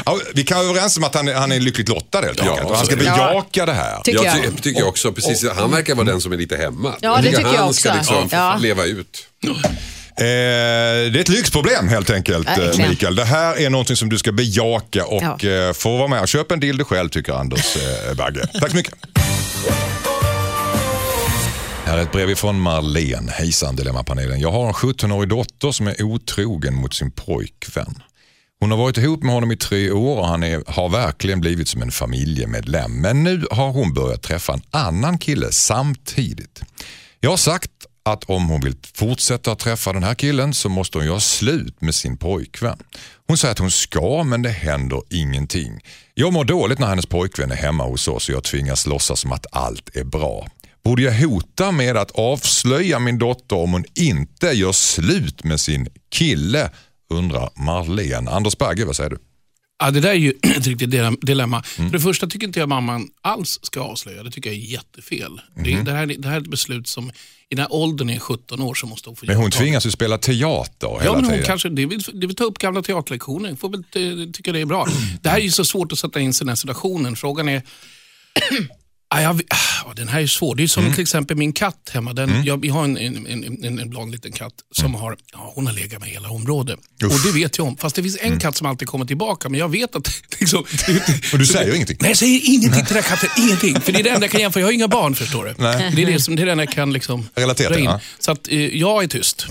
[0.07, 2.65] Ja, vi kan vara överens om att han är, han är lyckligt lottad helt enkelt.
[2.71, 3.11] och han ska så är det.
[3.11, 4.01] bejaka det här.
[4.05, 4.45] Tycker Jag jag.
[4.57, 6.95] ty- tycker jag också, precis, han verkar vara den som är lite hemma.
[7.01, 7.99] Ja, det tycker jag han ska också.
[7.99, 8.57] liksom Ja.
[8.61, 9.27] leva ut.
[10.19, 12.91] Eh, det är ett lyxproblem helt enkelt, Verkligen.
[12.91, 13.15] Mikael.
[13.17, 15.49] Det här är någonting som du ska bejaka och Ja.
[15.51, 18.47] eh, få vara med och köpa en dildo själv tycker Anders eh, Bagge.
[18.61, 18.95] Tack så mycket.
[21.87, 23.33] Här är ett brev ifrån Marlene.
[23.33, 24.41] Hejsan Dilemmapanelen.
[24.41, 28.03] Jag har en 17-årig dotter som är otrogen mot sin pojkvän.
[28.61, 31.69] Hon har varit ihop med honom i tre år och han är, har verkligen blivit
[31.69, 33.01] som en familjemedlem.
[33.01, 36.63] Men nu har hon börjat träffa en annan kille samtidigt.
[37.21, 37.71] Jag har sagt
[38.05, 41.95] att om hon vill fortsätta träffa den här killen så måste hon göra slut med
[41.95, 42.79] sin pojkvän.
[43.27, 45.81] Hon säger att hon ska men det händer ingenting.
[46.15, 49.33] Jag mår dåligt när hennes pojkvän är hemma hos oss och jag tvingas låtsas som
[49.33, 50.47] att allt är bra.
[50.87, 55.89] Borde jag hota med att avslöja min dotter om hon inte gör slut med sin
[56.13, 56.71] kille?
[57.11, 58.31] Undrar Marlene.
[58.31, 59.19] Anders Bagge, vad säger du?
[59.79, 61.63] Ja, det där är ju ett riktigt dile- dilemma.
[61.79, 61.91] Mm.
[61.91, 64.23] För det första tycker inte jag mamman alls ska avslöja.
[64.23, 65.41] Det tycker jag är jättefel.
[65.57, 65.85] Mhm.
[65.85, 67.11] Det, här, det här är ett beslut som,
[67.49, 69.91] i den här åldern är 17 år så måste hon få Men hon tvingas ju
[69.91, 71.47] spela teater hela Ja, men hon tiden.
[71.47, 73.55] kanske, det vill, det vill ta upp gamla teaterlektioner.
[73.57, 73.81] Får väl
[74.25, 74.89] eh, tycka det är bra.
[75.23, 77.17] Det här är ju så svårt att sätta in sig i den här situationen.
[77.17, 77.63] Frågan är,
[79.17, 79.43] Ah, jag,
[79.87, 80.55] ah, den här är svår.
[80.55, 80.95] Det är som Mm.
[80.95, 82.13] till exempel min katt hemma.
[82.13, 85.01] Den, jag, vi har en, en, en, en, en blond liten katt som Mm.
[85.01, 86.79] har, ja, hon har legat med hela området.
[87.05, 87.77] Och det vet jag om.
[87.77, 89.49] Fast det finns en katt som alltid kommer tillbaka.
[89.49, 90.11] Men jag vet att...
[90.41, 91.01] Liksom, Mm.
[91.33, 91.97] Och du säger ingenting?
[92.01, 93.31] Nej, jag säger ingenting till den här katten.
[93.45, 93.81] Ingenting.
[93.81, 94.61] För det är det enda jag kan jämföra.
[94.61, 95.55] Jag har inga barn förstår du.
[95.59, 95.93] Nej.
[95.97, 97.85] Det är det, som, det är det enda jag kan liksom Relatera till, in.
[97.85, 97.91] ja.
[97.91, 98.01] Mm.
[98.19, 99.47] Så att eh, jag är tyst.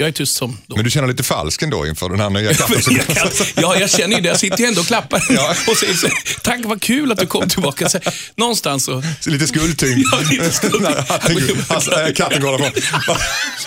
[0.00, 0.76] Jag är tyst som då.
[0.76, 2.82] Men du känner lite falsk ändå inför den här nya katten?
[2.82, 4.28] som- Jag kan, ja, jag känner ju det.
[4.28, 5.54] Jag sitter ju ändå och klappar Ja.
[5.68, 6.08] och säger så,
[6.42, 7.88] tack vad kul att du kom tillbaka.
[7.88, 7.98] Så,
[8.36, 9.02] någonstans så...
[9.26, 10.04] Lite skuldtyngd.
[10.12, 12.16] Ja, lite skuldtyngd.
[12.16, 13.16] Katten går därifrån.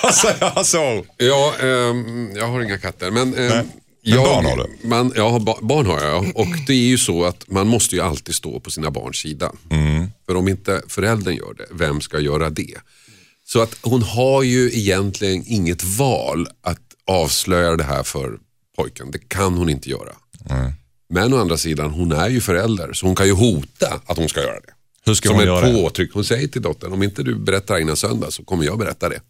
[0.03, 1.05] Vad- säger han så?
[1.17, 3.11] Ja, ehm, jag har inga katter.
[3.11, 3.67] Men, ehm, Men
[4.01, 4.87] jag, barn har du?
[4.87, 6.31] Man, ja, ba, barn har jag.
[6.37, 9.51] Och det är ju så att man måste ju alltid stå på sina barns sida.
[9.71, 10.07] Mm.
[10.27, 12.75] För om inte föräldern gör det, vem ska göra det?
[13.53, 18.37] Så att hon har ju egentligen inget val att avslöja det här för
[18.77, 19.11] pojken.
[19.11, 20.11] Det kan hon inte göra.
[21.09, 22.93] Men å andra sidan, hon är ju förälder.
[22.93, 24.73] Så hon kan ju hota att hon ska göra det.
[25.05, 25.73] Hur ska Som hon ett göra det?
[25.73, 26.13] påtryck.
[26.13, 29.21] Hon säger till dottern, om inte du berättar innan söndag så kommer jag berätta det.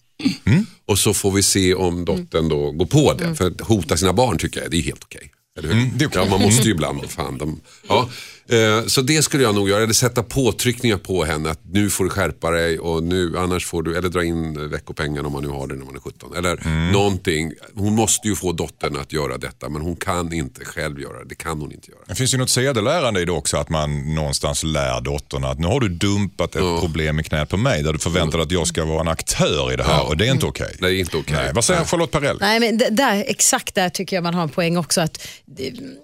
[0.46, 0.66] Mm.
[0.86, 3.36] Och så får vi se om dottern då går på det.
[3.36, 5.32] För att hota sina barn tycker jag, det är helt okej.
[5.58, 5.78] Eller hur?
[5.78, 6.22] Mm, det är okej.
[6.24, 7.10] Ja, man måste ju ibland.
[7.10, 8.10] Fan, de, ja.
[8.50, 12.04] Eh, Så det skulle jag nog göra, eller sätta påtryckningar på henne att nu får
[12.04, 15.50] du skärpa dig och nu annars får du, eller dra in veckopengen om man nu
[15.50, 16.36] har det när man är 17.
[16.38, 16.92] Eller Mm.
[16.92, 17.52] någonting.
[17.76, 21.26] Hon måste ju få dottern att göra detta men hon kan inte själv göra det.
[21.30, 22.00] Det kan hon inte göra.
[22.08, 25.68] Det finns ju något sedelärande i det också, att man någonstans lär dottern att nu
[25.68, 28.68] har du dumpat ett problem i knät på mig där du förväntar dig att jag
[28.68, 30.76] ska vara en aktör i det här och det är inte okej.
[30.80, 31.36] Det är inte okej.
[31.36, 32.38] Nej, Vad säger Charlotte Perrelli?
[32.42, 35.02] Nej, men där, exakt där tycker jag man har en poäng också.
[35.02, 35.28] Att,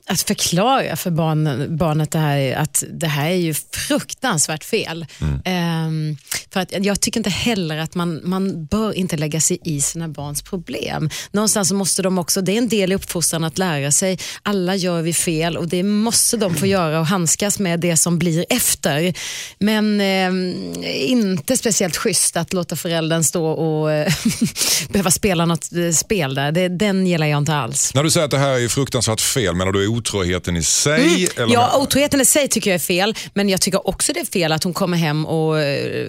[0.07, 5.05] att förklara för barn, barnet det här, att det här är ju fruktansvärt fel.
[5.45, 6.17] Ehm,
[6.53, 10.07] för att jag tycker inte heller att man, man bör inte lägga sig i sina
[10.07, 11.09] barns problem.
[11.31, 15.01] Någonstans måste de också, det är en del i uppfostran att lära sig, alla gör
[15.01, 19.13] vi fel och det måste de få göra och handskas med det som blir efter.
[19.59, 24.13] Men ehm, inte speciellt schysst att låta föräldern stå och eh,
[24.89, 26.51] behöva spela något eh, spel där.
[26.51, 27.93] Det, den gillar jag inte alls.
[27.93, 31.27] När du säger att det här är fruktansvärt fel, menar du otroheten i sig?
[31.35, 31.61] Eller Mm.
[31.61, 34.51] Ja, otroheten i sig tycker jag är fel, men jag tycker också det är fel
[34.51, 36.07] att hon kommer hem och eh,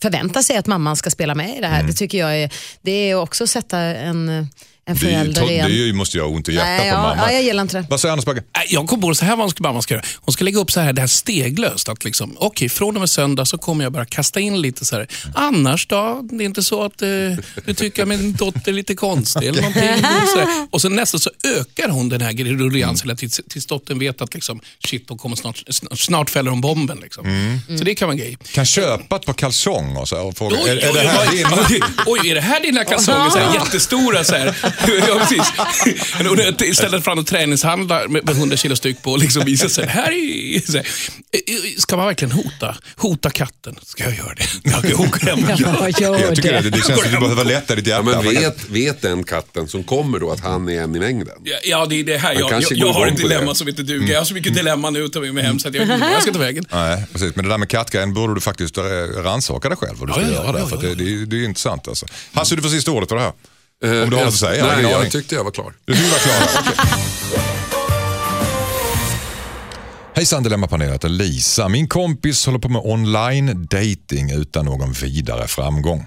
[0.00, 1.80] förväntar sig att mamman ska spela med i det här.
[1.80, 1.86] Mm.
[1.86, 4.48] Det tycker jag är, det är också att sätta en,
[4.88, 6.68] en det, är ju, förälder tro- i det är ju, måste göra ont i hjärtat
[6.68, 7.16] Nej, på ja, mamma.
[7.16, 7.86] ja, jag gillar inte det.
[7.90, 8.42] Vad säger Anders Bagge?
[8.68, 10.04] Jag kom på det så här vad ska mamma ska göra.
[10.16, 11.88] Hon ska lägga upp så här, det här steglöst.
[11.88, 14.96] Att liksom, okej, från och med söndag så kommer jag bara kasta in lite så
[14.96, 15.08] här.
[15.34, 16.20] Annars då?
[16.30, 17.08] Det är inte så att eh,
[17.64, 20.04] du tycker att min dotter är lite konstig eller någonting.
[20.22, 20.66] Och så, här.
[20.70, 23.16] och sen nästan så ökar hon den här rulliansen mm.
[23.16, 26.98] tills, tills dottern vet att liksom, shit, hon kommer snart, snart, snart fäller hon bomben.
[27.02, 27.24] Liksom.
[27.78, 28.38] Så det kan vara en grej.
[28.52, 31.28] Kan köpa ett par kalsonger så här, och fråga, Oj, är, är oj, det här
[31.30, 31.46] oj, din?
[31.46, 33.30] oj, oj, är det här dina kalsonger?
[33.30, 34.75] Så här, jättestora så här.
[35.08, 35.52] Ja, precis.
[36.30, 39.68] Och det- Istället för att träningshandlar med med 100 kilo styck på och liksom visa
[39.68, 39.86] sig.
[39.86, 40.86] Här är, så här.
[41.80, 42.76] Ska man verkligen hota?
[42.96, 43.76] Hota katten?
[43.82, 44.44] Ska jag göra det?
[44.88, 46.70] Jag åka hem och Ja, gör Jag tycker det, det.
[46.70, 48.22] det känns som att du behöver lätta ditt Ja, hjärta.
[48.22, 51.34] men vet, vet den katten som kommer då att han är en i mängden?
[51.44, 52.32] Ja, Ja, det är det här.
[52.34, 53.54] Jag, jag, jag har ett på dilemma det.
[53.56, 54.12] som inte duger.
[54.12, 55.90] Jag har så mycket dilemma nu att ta med mig hem så att jag vet
[55.92, 56.64] inte vad jag ska ta vägen.
[56.72, 57.36] Nej, precis.
[57.36, 58.82] Men det där med kattgrejen borde du faktiskt eh,
[59.16, 60.58] rannsaka dig själv vad du ska Ja, ja, göra ja, där.
[60.58, 60.82] ja, För ja.
[60.82, 62.06] det, det, är- det är intressant alltså.
[62.32, 63.32] Hasse, du får sista ordet för det här.
[63.82, 64.56] Om du har Eh, något att säga?
[64.56, 65.72] Jag Nej, jag tyckte jag var klar.
[65.84, 66.60] Du var klar?
[66.60, 66.74] Okej.
[70.14, 71.68] Hejsan Dilemmapanelen, Lisa.
[71.68, 76.06] Min kompis håller på med online dating utan någon vidare framgång.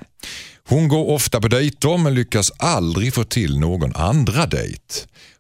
[0.69, 4.83] Hon går ofta på dejter men lyckas aldrig få till någon andra dejt.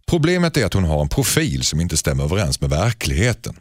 [0.07, 3.55] Problemet är att hon har en profil som inte stämmer överens med verkligheten.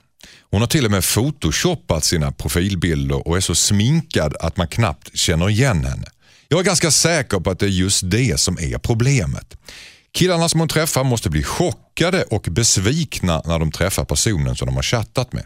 [0.51, 5.17] Hon har till och med photoshoppat sina profilbilder och är så sminkad att man knappt
[5.17, 6.07] känner igen henne.
[6.51, 9.57] Jag är ganska säker på att det är just det som är problemet.
[10.13, 14.77] Killarna som hon träffar måste bli chockade och besvikna när de träffar personen som de
[14.77, 15.45] har chattat med.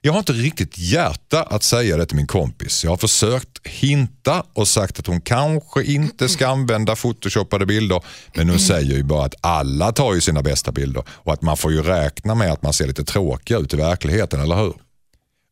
[0.00, 2.84] Jag har inte riktigt hjärta att säga det till min kompis.
[2.84, 8.02] Jag har försökt hinta och sagt att hon kanske inte ska använda photoshoppade bilder
[8.34, 11.56] men hon säger ju bara att alla tar ju sina bästa bilder och att man
[11.56, 14.74] får ju räkna med att man ser lite tråkig ut i verkligheten, eller hur?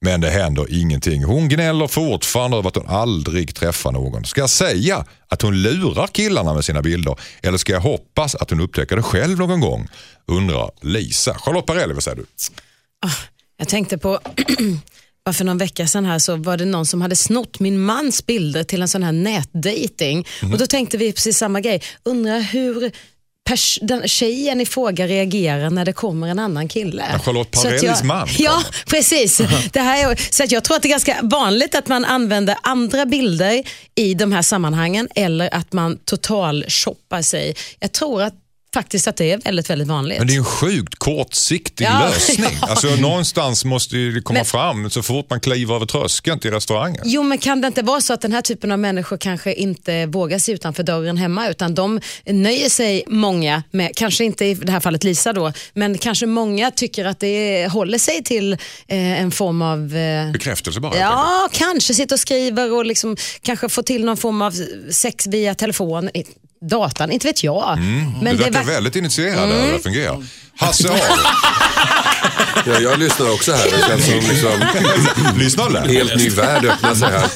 [0.00, 1.24] Men det händer ingenting.
[1.24, 4.24] Hon gnäller fortfarande över att hon aldrig träffar någon.
[4.24, 8.50] Ska jag säga att hon lurar killarna med sina bilder eller ska jag hoppas att
[8.50, 9.88] hon upptäcker det själv någon gång?
[10.26, 11.34] Undrar Lisa.
[11.34, 12.26] Charlotte Perrelli, vad säger du?
[13.58, 14.20] Jag tänkte på,
[15.24, 18.26] bara för någon vecka sedan här så var det någon som hade snott min mans
[18.26, 20.26] bilder till en sån här nätdating.
[20.42, 20.52] Mhm.
[20.52, 21.82] Och då tänkte vi precis samma grej.
[22.04, 22.92] Undrar hur
[23.48, 27.04] pers- den tjejen i fråga reagerar när det kommer en annan kille.
[27.12, 29.40] Ja, Charlotte jag, man Ja, precis.
[29.72, 32.56] Det här är, så att jag tror att det är ganska vanligt att man använder
[32.62, 33.62] andra bilder
[33.94, 37.54] i de här sammanhangen eller att man total shoppar sig.
[37.80, 38.34] Jag tror att
[38.78, 40.18] faktiskt att det är väldigt, väldigt vanligt.
[40.18, 42.58] Men det är en sjukt kortsiktig Ja, lösning.
[42.60, 42.66] ja.
[42.68, 47.02] Alltså, någonstans måste det komma Men- fram så fort man kliver över tröskeln till restaurangen.
[47.04, 50.06] Jo, men kan det inte vara så att den här typen av människor kanske inte
[50.06, 54.72] vågar sig utanför dörren hemma utan de nöjer sig många med, kanske inte i det
[54.72, 58.58] här fallet Lisa då, men kanske många tycker att det håller sig till eh,
[59.22, 60.96] en form av eh, Bekräftelse bara.
[60.98, 64.54] Ja, kanske sitter och skriver och liksom, kanske få till någon form av
[64.90, 66.10] sex via telefon,
[66.60, 67.78] datan, inte vet jag.
[68.22, 69.64] Men Du verkar var- väldigt initierad mm.
[69.64, 70.24] hur det fungerar.
[70.56, 70.98] Hasse Aro,
[72.66, 73.64] Ja, jag lyssnar också här.
[73.70, 75.92] Det känns som liksom lyssnar du en där?
[75.94, 77.28] helt ny värld öppnar sig här.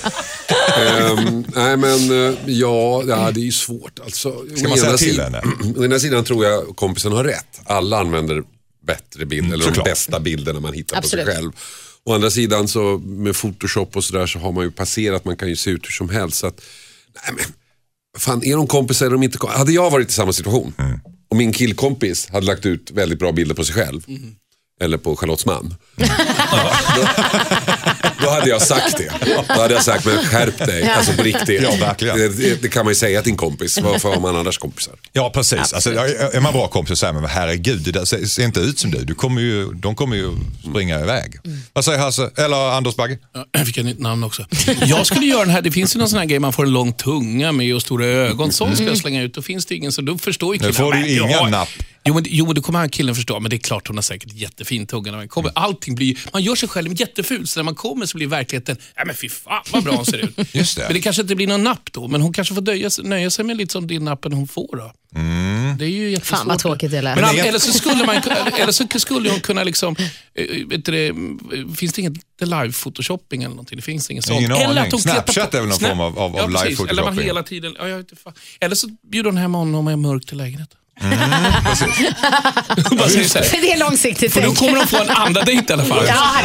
[0.79, 3.99] Ehm, nej men eh, ja, ja, det är ju svårt.
[4.05, 5.43] Alltså, Ska man säga till henne?
[5.77, 7.61] Å ena sidan tror jag kompisen har rätt.
[7.65, 8.43] Alla använder
[8.87, 9.85] bättre bilder, eller de såklart.
[9.85, 11.27] bästa bilderna man hittar Absolut.
[11.27, 11.53] på sig själv.
[12.05, 15.49] Å andra sidan så med photoshop och sådär så har man ju passerat, man kan
[15.49, 16.37] ju se ut hur som helst.
[16.39, 16.61] Så att,
[17.15, 17.45] nej men,
[18.19, 19.59] fan är de kompisar eller de inte kompisar?
[19.59, 20.75] Hade jag varit i samma situation
[21.31, 24.03] och min killkompis hade lagt ut väldigt bra bilder på sig själv.
[24.81, 25.75] Eller på Charlottes man.
[28.23, 29.13] då, hade jag sagt det.
[29.49, 30.83] Då hade jag sagt, men skärp dig.
[30.91, 31.63] Alltså på riktigt.
[31.63, 32.19] Ja, verkligen.
[32.19, 33.79] Det, det, det kan man ju säga till en kompis.
[33.83, 34.95] Varför har man annars kompisar?
[35.13, 35.73] Ja, precis.
[35.73, 38.61] Alltså, är man bra kompis så säger man, men herregud, det där ser, ser inte
[38.61, 39.05] ut som du.
[39.05, 40.31] du kommer ju, de kommer ju
[40.71, 41.35] springa iväg.
[41.73, 42.31] Vad säger Hasse?
[42.37, 43.19] Eller Anders Bagge?
[43.35, 44.47] Ja, Jag fick ett nytt namn också.
[44.87, 46.73] Jag skulle göra den här, det finns ju någon sån här grej man får en
[46.73, 48.53] lång tunga med och stora ögon.
[48.53, 49.35] Sånt ska jag slänga ut.
[49.35, 50.75] Då finns det ingen, så då förstår ju Nu killen.
[50.75, 51.69] får du "Nej, ju jag inga har-" napp.
[52.05, 53.41] Jo men, jo, men det kommer han killen förstå.
[53.41, 55.11] Men det är klart hon har säkert jättefin tunga.
[55.11, 55.53] När man kommer.
[55.55, 59.05] Allting blir, man gör sig själv jätteful, så när man kommer så blir verkligheten, ja
[59.05, 60.35] men fy fan vad bra hon ser ut.
[60.55, 60.83] Just det.
[60.85, 63.31] Men det kanske inte blir någon napp då, men hon kanske får nöja sig, nöja
[63.31, 64.93] sig med lite som din nappen hon får då.
[65.79, 66.39] Det är ju jättesvårt.
[66.39, 67.17] Fan vad tråkigt det lät.
[67.21, 68.17] Men, Men eller, så skulle man,
[68.59, 69.97] eller så skulle hon kunna liksom,
[70.35, 71.15] eh, vet du det,
[71.77, 73.77] finns det inget live-photoshopping eller någonting?
[73.77, 74.41] Det finns inget sånt.
[74.41, 74.99] Ingen eller aning.
[75.01, 76.81] Snapchat på- är väl någon form av- av- ja, av precis.
[76.81, 77.23] Eller man live-photoshopping.
[77.27, 78.33] hela tiden, ja, jag vet inte fan.
[78.61, 80.79] Eller så bjuder hon hem honom med mörkt i lägenheten.
[82.97, 85.43] Bara säger så här, För det är långsiktigt för då kommer de få en andra
[85.43, 86.05] dejt i alla fall.
[86.09, 86.41] Ja,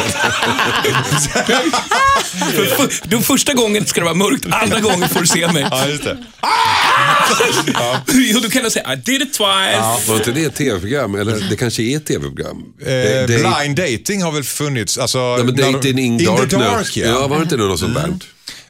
[2.56, 5.68] För, för, då första gången ska det vara mörkt, andra gången får du se mig.
[5.72, 6.18] Ja, just det.
[8.36, 10.08] Och då kan jag säga I did it twice.
[10.08, 11.16] Var inte det ett tv-program?
[11.16, 12.64] Eller det kanske är ett tv-program?
[12.82, 14.98] Eh, det- blind dating har väl funnits?
[14.98, 17.06] Alltså, Ja, men Dating in, the dark, dark, ja.
[17.08, 17.28] ja.
[17.28, 18.14] var det inte något sånt där?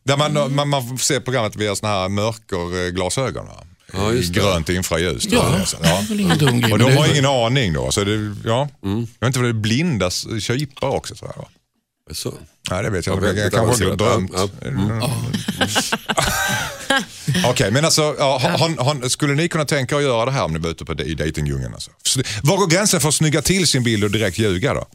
[0.04, 3.46] Där man, man, man får se programmet via såna här mörkerglasögon.
[3.46, 3.64] Va?
[3.94, 4.40] Ja, just det.
[4.40, 5.28] Grönt infraljus.
[5.32, 6.04] Ja, ja.
[6.10, 6.26] grej.
[6.64, 7.92] Och men de har ingen aning då.
[7.92, 8.70] Så det, ja.
[8.84, 9.08] Mm.
[9.20, 11.42] Jag vet inte vad det är, blindas kypare också tror jag.
[11.42, 11.48] va?
[12.12, 12.34] Så.
[12.72, 13.16] Nej, det vet jag.
[13.16, 14.32] Jag väldigt kanske har drömt.
[14.34, 15.02] Ja, mm.
[17.46, 20.44] Okej, men alltså, ja, har, har, skulle ni kunna tänka er att göra det här
[20.44, 21.74] om ni var ute på, i dejtingdjungeln?
[21.74, 21.92] Alltså?
[22.44, 24.86] Var går gränsen för att snygga till sin bild och direkt ljuga då?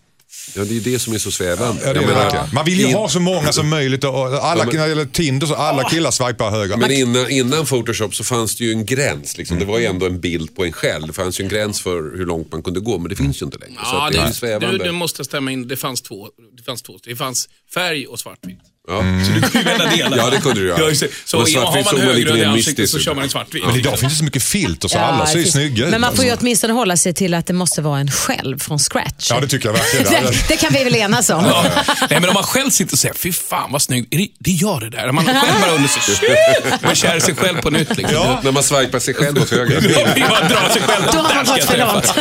[0.56, 1.82] Ja, det är det som är så svävande.
[1.86, 2.48] Ja, det är menar.
[2.52, 4.04] Man vill ju in- ha så många som möjligt.
[4.04, 6.76] Och alla, Ja, men- Tinder så alla killar swipar höger.
[6.76, 9.38] Men innan, innan Photoshop så fanns det ju en gräns.
[9.38, 9.58] Liksom.
[9.58, 11.06] Det var ju ändå en bild på en själv.
[11.06, 13.46] Det fanns ju en gräns för hur långt man kunde gå, men det finns ju
[13.46, 13.74] inte längre.
[13.84, 14.78] så Ja, att det är ju det, svävande.
[14.78, 15.68] du, du måste stämma in.
[15.68, 16.28] Det fanns två.
[16.56, 16.98] Det fanns, två.
[17.04, 18.58] Det fanns färg och svartvitt.
[18.88, 19.02] Ja.
[19.26, 20.16] Så du kunde ju välja delar.
[20.16, 20.90] Ja, det kunde du göra.
[20.90, 20.94] Ja.
[21.24, 23.66] Så svartvit har man högröd i ansiktet så kör man en svartvit.
[23.66, 25.90] Men idag finns det så mycket filter så Ja, alla ser ju snygga ut.
[25.90, 28.78] Men man får ju åtminstone hålla sig till att det måste vara en själv från
[28.78, 29.30] scratch.
[29.30, 30.24] Ja, det tycker jag verkligen.
[30.32, 31.44] det, det kan vi väl enas om.
[31.44, 31.64] Ja.
[32.10, 34.50] Nej, men om man själv sitter och säger, fy fan vad snygg, är det, det
[34.50, 35.12] gör det där.
[35.12, 37.96] Man själv bara under sig, shit, man kär sig själv på nytt.
[37.96, 38.16] Liksom.
[38.16, 38.40] Ja.
[38.44, 39.80] När man swipar sig själv åt höger.
[40.32, 41.04] Man drar sig själv.
[41.12, 42.14] Då har man gått för långt.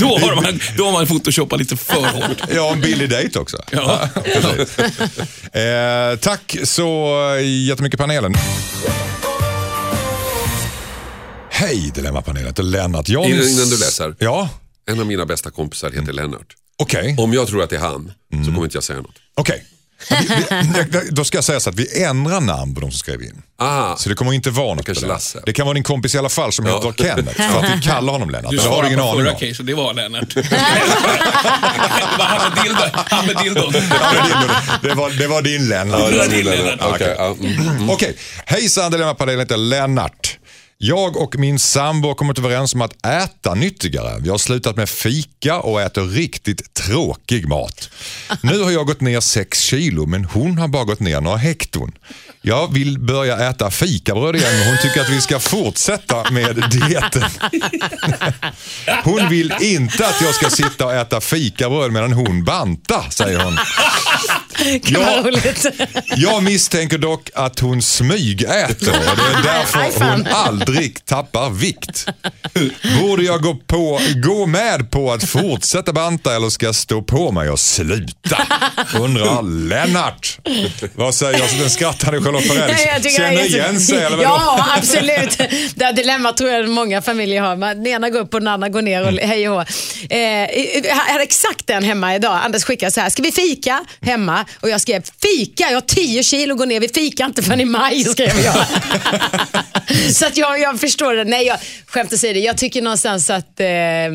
[0.00, 2.42] då, har man, då har man photoshopat lite för hårt.
[2.54, 3.56] Ja, en billig dejt också.
[3.70, 4.08] Ja.
[5.56, 7.14] Eh, tack så
[7.68, 8.34] jättemycket panelen.
[11.50, 13.26] Hej Dilemmapanelen, det är Lennart Johns.
[13.28, 14.14] Innan- innan du läser.
[14.18, 14.48] Ja,
[14.88, 16.46] En av mina bästa kompisar heter Lennart.
[16.78, 17.14] okej.
[17.18, 18.44] Om jag tror att det är han Mm.
[18.44, 19.16] så kommer inte jag säga något.
[19.34, 19.64] Okej.
[20.90, 23.42] Vi- Då ska jag säga så att vi ändrar namn på de som skrev in.
[23.58, 25.06] Ah, Så det kommer inte vara något på det.
[25.06, 25.40] Lasse.
[25.46, 26.76] Det kan vara din kompis i alla fall som Ja.
[26.92, 27.52] heter Kenneth.
[27.52, 28.50] För att vi kallar honom Lennart.
[28.50, 29.38] Du svarade ingen på förra om.
[29.38, 30.34] case och det var Lennart.
[32.18, 32.90] han med dildon.
[33.10, 33.72] Han med dildon.
[33.90, 36.30] Ja, det, var, det var din Lennart.
[36.30, 36.80] din Lennart.
[36.94, 37.90] Okej, ja, mm.
[37.90, 40.25] Okej, hejsan Dilemmapanelen heter Lennart.
[40.78, 44.20] Jag och min sambo har kommit överens om att äta nyttigare.
[44.20, 47.90] Vi har slutat med fika och äter riktigt tråkig mat.
[48.42, 51.92] Nu har jag gått ner 6 kilo men hon har bara gått ner några hekton.
[52.48, 57.24] Jag vill börja äta fikabröd igen men hon tycker att vi ska fortsätta med dieten.
[59.04, 63.58] Hon vill inte att jag ska sitta och äta fikabröd medan hon bantar, säger hon.
[64.84, 65.66] Roligt.
[66.16, 72.06] Jag misstänker dock att hon smygäter och det är därför hon aldrig tappar vikt.
[73.00, 77.32] Borde jag gå, på, gå med på att fortsätta banta eller ska jag stå på
[77.32, 78.46] mig och sluta?
[78.98, 80.38] Undrar Lennart.
[80.94, 84.22] Vad säger den skrattande Charlotte Tycker det är Känner igen sig eller vadå?
[84.22, 85.38] Ja, absolut.
[85.74, 87.56] Det här dilemmat tror jag många familjer har.
[87.56, 89.28] Den ena går upp och den andra går ner och Mm.
[89.28, 89.60] hej och
[90.12, 90.50] eh,
[90.84, 92.40] Jag hade exakt den hemma idag.
[92.44, 94.44] Anders skickade så här, ska vi fika hemma?
[94.60, 95.64] Och jag skrev, fika?
[95.68, 98.54] Jag har 10 kilo går ner, vi fikar inte förrän i maj, skrev jag.
[100.14, 101.24] så att jag, jag förstår det.
[101.24, 104.10] Nej, jag skämt åsido, jag tycker någonstans att eh, eh,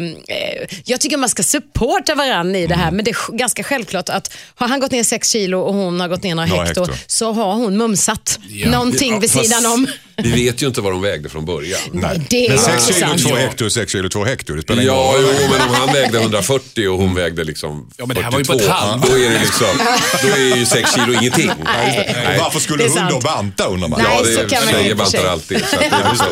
[0.86, 2.92] jag tycker man ska supporta varandra i det här.
[2.92, 6.08] Men det är ganska självklart att har han gått ner 6 kilo och hon har
[6.08, 6.96] gått ner Några hekto, hekto.
[7.08, 8.11] så har hon mumsat
[8.50, 8.69] Ja.
[8.69, 9.88] någonting vid Fast sidan om.
[10.24, 11.80] Vi vet ju inte vad de vägde från början.
[11.91, 12.21] Nej.
[12.30, 13.21] Det är men också 6 kilo, sant.
[13.24, 13.36] 2 Ja.
[13.36, 14.54] hekto, 6 kilo, 2 hekto.
[14.54, 15.21] Det spelar ingen Ja, roll.
[15.41, 18.39] jo, men om han vägde 140 och hon vägde liksom Ja, men det här var
[18.39, 19.08] ju på 42, ett halvt.
[19.10, 19.67] Då är det liksom,
[20.21, 21.50] då är ju 6 kilo ingenting.
[22.32, 24.02] Och varför skulle hon då banta undrar man?
[24.04, 25.60] Nej, Ja, så det kan man ju tjejer bantar alltid.
[25.60, 26.24] Så att det är så.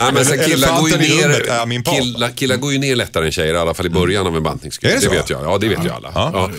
[0.00, 3.32] Nej, men så Ele- killar går ju ner, killar, killar går ju ner lättare än
[3.32, 4.88] tjejer, i alla fall i början av en bantningskur.
[4.88, 5.10] Det Det, så?
[5.10, 5.44] vet jag.
[5.44, 6.12] Ja, det vet ju alla.
[6.14, 6.50] Ja.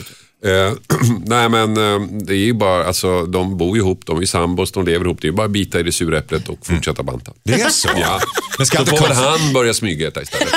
[0.45, 0.73] Eh,
[1.25, 4.85] nej men eh, det är ju bara, alltså de bor ihop, de är sambos, de
[4.85, 5.17] lever ihop.
[5.21, 7.31] Det är ju bara att bita i det sura äpplet och fortsätta banta.
[7.43, 7.89] Det är så?
[8.01, 8.19] Ja.
[8.57, 10.53] Men ska Så inte får väl konst- han börja smygäta istället.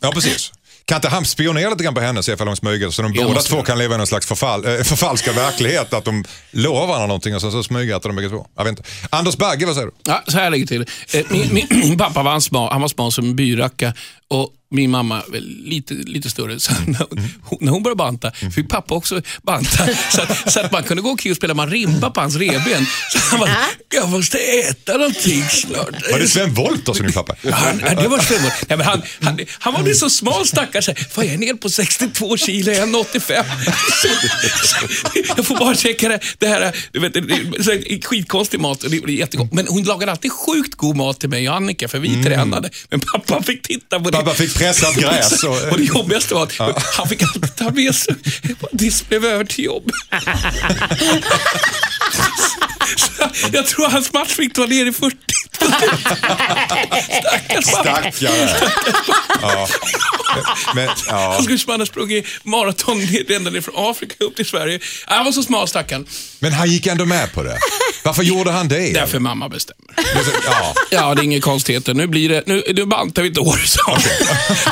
[0.00, 0.52] Ja, precis.
[0.84, 3.12] Kan inte han spionera lite grann på henne och se ifall hon smyger så de
[3.14, 3.66] Jag båda måste två göra.
[3.66, 7.40] kan leva i någon slags förfall, äh, förfalskad verklighet att de lovar varandra någonting och
[7.40, 8.46] så, så smygäter de bägge två.
[8.56, 8.82] Jag vet inte.
[9.10, 9.92] Anders Bagge, vad säger du?
[10.04, 11.20] Ja, så här ligger det till.
[11.20, 13.94] Eh, Min, min, min pappa var, en smal, han var smal som en byracka
[14.32, 15.22] och min mamma
[15.64, 16.60] lite, lite större.
[16.60, 17.06] Så när,
[17.42, 19.88] hon, när hon började banta fick pappa också banta.
[20.10, 22.86] Så att, så att man kunde gå omkring och spela marimba på hans revben.
[23.12, 23.56] Så han bara,
[23.94, 26.10] jag måste äta någonting snart.
[26.12, 27.36] Var det Sven Wollter som din pappa?
[27.42, 28.52] Ja, Han, ja, det var självmord.
[28.68, 30.88] Nej, men han, han, han var så smal stackars.
[31.10, 33.44] Får jag är ner på 62 kilo, 1,85.
[34.02, 34.08] Så,
[34.66, 34.76] så,
[35.36, 36.76] jag får bara checka det, det här.
[36.92, 37.70] Du vet, det, så,
[38.02, 39.52] skitkonstig mat och det, är jättegott.
[39.52, 42.70] Men hon lagade alltid sjukt god mat till mig och Annika för vi tränade.
[42.90, 44.21] Men pappa fick titta på det.
[44.24, 45.44] Pappa fick pressat gräs.
[45.44, 46.52] Och, Och det jobbigaste var att
[46.96, 48.14] han fick alltid ta med sig
[48.72, 49.90] disk blev över till jobb.
[53.52, 55.16] Jag tror hans matchvikt var nere i 40.
[57.62, 58.12] Stackare.
[59.42, 59.68] Ja.
[60.74, 61.32] Men, ja.
[61.34, 64.80] Han skulle som annars sprungit maraton ner från Afrika upp till Sverige.
[65.06, 66.06] Han var så smal stackarn.
[66.38, 67.58] Men han gick ändå med på det.
[68.04, 68.92] Varför gjorde han det?
[68.92, 69.94] Därför mamma bestämmer.
[70.46, 70.74] Ja.
[70.90, 71.94] Ja, det är inga konstigheter.
[71.94, 74.00] Nu blir det, nu, nu bantar vi ett år, sa hon.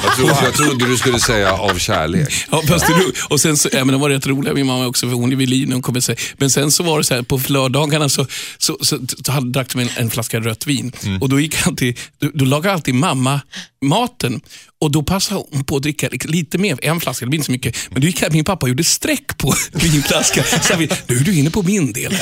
[0.04, 2.46] Jag, trodde, jag trodde du skulle säga av kärlek.
[2.50, 2.94] Ja, fast det,
[3.28, 5.36] och sen så, ja, men de var rätt roliga, min mamma också, för hon är
[5.36, 6.00] vid liv, hon kommer.
[6.40, 8.26] Men sen så var det så här, på lördagarna så,
[8.58, 10.79] så, så, så hade, drack de en, en flaska rött vin.
[11.20, 13.40] Och då gick alltid, då, då lagade alltid mamma
[13.80, 14.40] maten.
[14.80, 17.52] Och då passade hon på att dricka lite mer, en flaska, det blir inte så
[17.52, 17.76] mycket.
[17.90, 20.44] Men då gick min pappa och gjorde streck på vinflaskan.
[20.62, 22.16] Så vi, nu är du inne på min del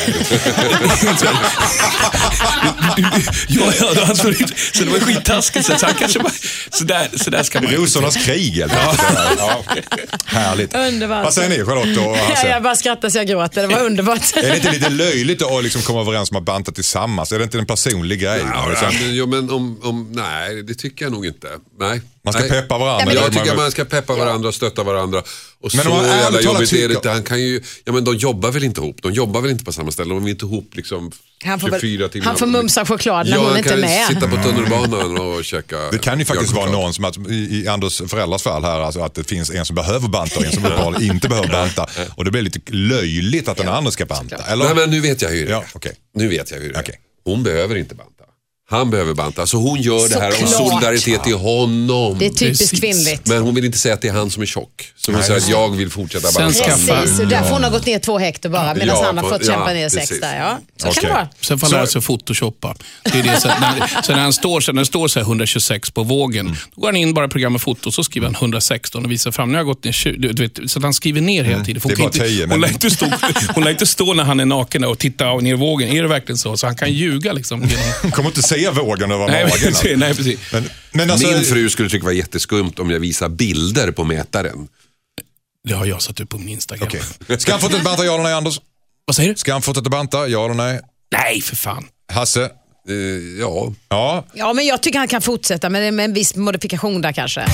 [3.49, 4.33] ja, ja, alltså,
[4.73, 5.67] så det var skittaskigt.
[5.67, 6.33] Så han kanske bara,
[6.71, 9.03] så där, så där ska man inte Rosornas krig helt enkelt.
[9.39, 9.65] Ja.
[10.25, 10.75] Härligt.
[10.75, 11.25] Underbart.
[11.25, 12.49] Vad säger ni Charlotte och Ja, Hasse?
[12.49, 13.63] jag bara skrattar så jag gråter.
[13.63, 14.37] Det var underbart.
[14.37, 17.33] Är det inte lite löjligt att liksom komma överens om att banta tillsammans?
[17.33, 18.43] Är det inte en personlig grej?
[18.55, 21.49] Ja, Liksom, ja, men om, om, nej, det tycker jag nog inte.
[21.81, 22.01] Nej.
[22.29, 22.63] Man ska nej.
[22.63, 23.15] peppa varandra.
[23.15, 25.19] Jag tycker man- man ska peppa varandra och stötta varandra.
[25.61, 27.11] Och Men så jävla jobbigt är det inte.
[27.11, 28.97] Han kan ju, ja men de jobbar väl inte ihop?
[29.03, 30.15] De jobbar väl inte på samma ställe?
[30.15, 31.13] De är inte ihop liksom
[31.45, 32.27] Han får, 24 väl, timmar.
[32.27, 34.07] han får mumsa choklad när ja, hon han inte är kan med.
[34.09, 37.69] sitta på tunnelbanan och käka Det kan ju faktiskt vara någon som, att, i, i
[37.69, 40.65] Anders föräldrars fall här, alltså att det finns en som behöver banta och en som
[40.65, 41.87] uppenbarligen inte behöver banta.
[42.17, 44.37] Och det blir lite löjligt att den andra ska banta.
[44.37, 44.65] Eller?
[44.65, 45.53] Nej men nu vet jag hur det är.
[45.53, 45.93] Ja, okej.
[46.15, 46.83] Nu vet jag hur det är.
[46.83, 47.01] Okej.
[47.25, 48.18] Hon behöver inte banta.
[48.71, 49.47] Han behöver banta.
[49.47, 50.51] Så hon gör det här av Såklart.
[50.71, 52.17] solidaritet till honom.
[52.19, 52.81] Det är typiskt Precis.
[52.81, 53.27] kvinnligt.
[53.27, 54.93] Men hon vill inte säga att det är han som är tjock.
[54.97, 56.59] Så hon Nej, säger att jag vill fortsätta Sen banta.
[56.65, 59.23] skaffa- Precis, och därför hon har gått ner två hektar bara medan Ja, han har
[59.25, 60.21] på- fått kämpa ja, ner sex precis.
[60.21, 60.39] där.
[60.39, 61.01] Ja, så Okej.
[61.03, 61.29] kan det vara.
[61.41, 62.75] Sen får han lära sig photoshoppa.
[63.05, 65.25] Det är det, så, när, så när han står, så när det står så här
[65.27, 69.05] 126 på vågen, då går han in bara i programmet foto så skriver han 116
[69.05, 69.49] och visar fram.
[69.49, 71.65] Nu har jag gått ner 20, du, du vet, så att han skriver ner hela
[71.65, 71.81] tiden.
[71.81, 73.07] För Det är bara inte, 10, hon, men- lär inte stå,
[73.55, 75.89] hon lär inte stå när han är naken och titta ner i vågen.
[75.89, 76.57] Är det verkligen så?
[76.57, 77.61] Så han kan ljuga liksom.
[77.61, 79.59] Genom, Hon kommer inte se vågen över nej, magen.
[79.59, 80.53] precis, nej, precis.
[80.53, 84.05] Men, men alltså, Min fru skulle tycka det var jätteskumt om jag visar bilder på
[84.05, 84.69] mätaren.
[85.69, 86.89] Det har jag satt upp på min Instagram.
[86.89, 87.39] Okej.
[87.39, 88.61] Ska han fortsätta banta, ja eller nej Anders?
[89.05, 89.37] Vad säger du?
[89.37, 90.81] Ska han fortsätta banta, ja eller nej?
[91.13, 91.87] Nej, för fan.
[92.13, 92.51] Hasse?
[92.89, 92.95] Eh,
[93.41, 94.25] ja, Ja.
[94.35, 97.47] Ja, men jag tycker han kan fortsätta med, med en viss modifikation där kanske.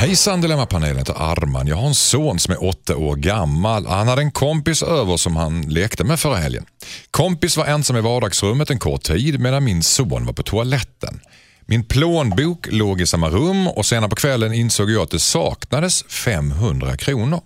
[0.00, 1.66] Hejsan Dilemmapanelen, heter Arman.
[1.66, 3.86] Jag har en son som är åtta år gammal.
[3.86, 6.64] Han hade en kompis över som han lekte med förra helgen.
[7.10, 11.20] Kompis var ensam i vardagsrummet en kort tid medan min son var på toaletten.
[11.66, 16.02] Min plånbok låg i samma rum och senare på kvällen insåg jag att det saknades
[16.02, 17.40] 500 kronor.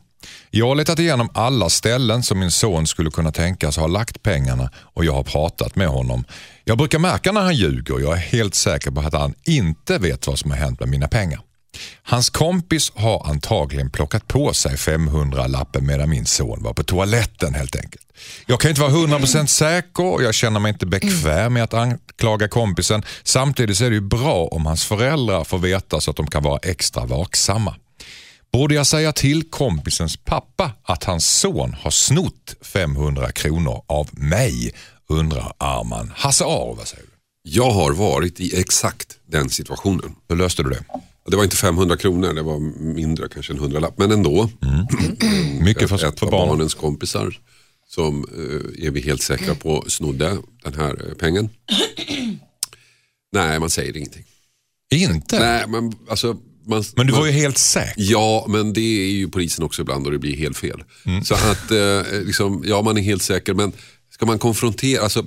[0.51, 4.71] Jag har letat igenom alla ställen som min son skulle kunna tänkas ha lagt pengarna
[4.77, 6.25] och jag har pratat med honom.
[6.65, 9.99] Jag brukar märka när han ljuger och jag är helt säker på att han inte
[9.99, 11.41] vet vad som har hänt med mina pengar.
[12.03, 17.77] Hans kompis har antagligen plockat på sig 500-lappen medan min son var på toaletten helt
[17.77, 18.07] enkelt.
[18.47, 22.49] Jag kan inte vara 100% säker och jag känner mig inte bekväm med att anklaga
[22.49, 23.03] kompisen.
[23.23, 26.59] Samtidigt är det ju bra om hans föräldrar får veta så att de kan vara
[26.63, 27.75] extra vaksamma.
[28.53, 34.73] Borde jag säga till kompisens pappa att hans son har snott 500 kronor av mig?
[35.09, 36.13] Undrar Arman.
[36.17, 37.15] Hasse Aro, vad säger du?
[37.49, 40.15] jag har varit i exakt den situationen.
[40.29, 40.85] Hur löste du det?
[41.31, 42.59] Det var inte 500 kronor, det var
[42.95, 43.99] mindre, kanske en hundralapp.
[43.99, 44.51] Men ändå.
[45.61, 46.49] Mycket för, ett för av barnen.
[46.49, 47.39] barnens kompisar
[47.89, 51.49] som eh, är vi helt säkra på snodde den här eh, pengen.
[53.33, 54.25] Nej, man säger ingenting.
[54.95, 55.39] Inte?
[55.39, 56.37] Nej, men alltså...
[56.67, 57.95] Man, Men du var ju helt säker.
[57.97, 60.85] Ja, men det är ju polisen också ibland och det blir helt fel.
[61.25, 63.73] Så att, eh, liksom, ja man är helt säker, men
[64.11, 65.25] ska man konfrontera, alltså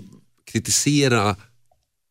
[0.51, 1.36] kritisera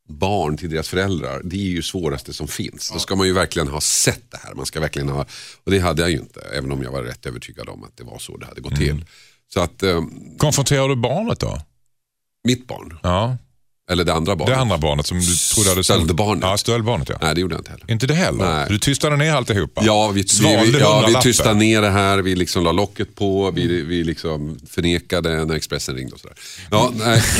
[0.07, 2.91] barn till deras föräldrar, det är ju svåraste som finns.
[2.93, 4.55] Då ska man ju verkligen ha sett det här.
[4.55, 5.27] Man ska verkligen ha,
[5.65, 8.05] och det hade jag ju inte, även om jag var rätt övertygad om att det
[8.05, 9.05] var så det hade gått till.
[9.49, 10.01] Så att, eh,
[10.39, 11.59] Konfronterar du barnet då?
[12.45, 13.37] mitt barn, Ja.
[13.91, 14.55] Eller det andra barnet.
[14.55, 15.85] Det andra barnet som du trodde hade.
[15.85, 16.45] Stöldbarnet.
[16.45, 17.19] Ja, stöldbarnet ja.
[17.21, 17.91] Nej, det gjorde jag inte heller.
[17.91, 18.45] Inte det heller?
[18.45, 18.67] Nej.
[18.69, 19.83] Du tystade ner alltihopa?
[19.85, 23.51] Ja, vi, vi, vi, ja, vi tystade ner det här, vi liksom la locket på,
[23.51, 26.37] vi, vi liksom förnekade när Expressen ringde och sådär.
[26.71, 27.23] Ja, nej.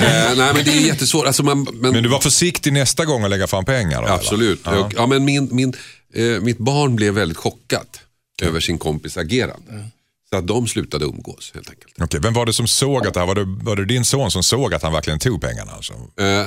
[0.00, 1.26] Eh, nej, men det är jättesvårt.
[1.26, 4.02] Alltså man, men, Men du var försiktig nästa gång att lägga fram pengar?
[4.02, 4.66] Då, Absolut.
[4.66, 4.84] Eller?
[4.84, 5.74] Och, ja, men min, min,
[6.14, 8.00] eh, mitt barn blev väldigt chockat
[8.42, 9.88] över sin kompis agerande.
[10.32, 11.94] Så att de slutade umgås helt enkelt.
[12.00, 14.30] Okej, vem var det som såg att det här, var det, var det din son
[14.30, 15.72] som såg att han verkligen tog pengarna?
[15.72, 15.92] Alltså?
[15.92, 16.46] Eh,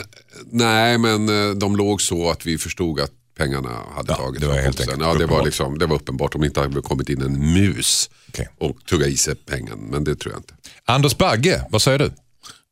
[0.52, 4.48] nej, men eh, de låg så att vi förstod att pengarna hade Ja, tagits det
[4.48, 5.46] var helt enkelt ja, det, var uppenbart.
[5.46, 8.50] liksom, det var uppenbart om det inte hade kommit in en mus Okej.
[8.60, 9.80] och tugga i sig pengen.
[9.80, 10.54] Men det tror jag inte.
[10.86, 12.12] Anders Bagge, vad säger du?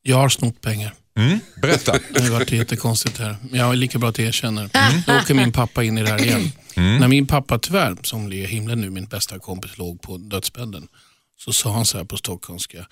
[0.02, 0.94] Jag har snott pengar.
[1.62, 1.98] Berätta.
[2.14, 3.36] Det har varit jättekonstigt här.
[3.52, 4.70] Jag är lika bra att jag erkänner.
[5.06, 6.52] Då åker min pappa in i det här igen.
[6.76, 7.00] Mm.
[7.00, 10.88] När min pappa tyvärr, som ligger i himlen nu, min bästa kompis, låg på dödsbädden.
[11.38, 12.86] Så sa han så här på stockholmska.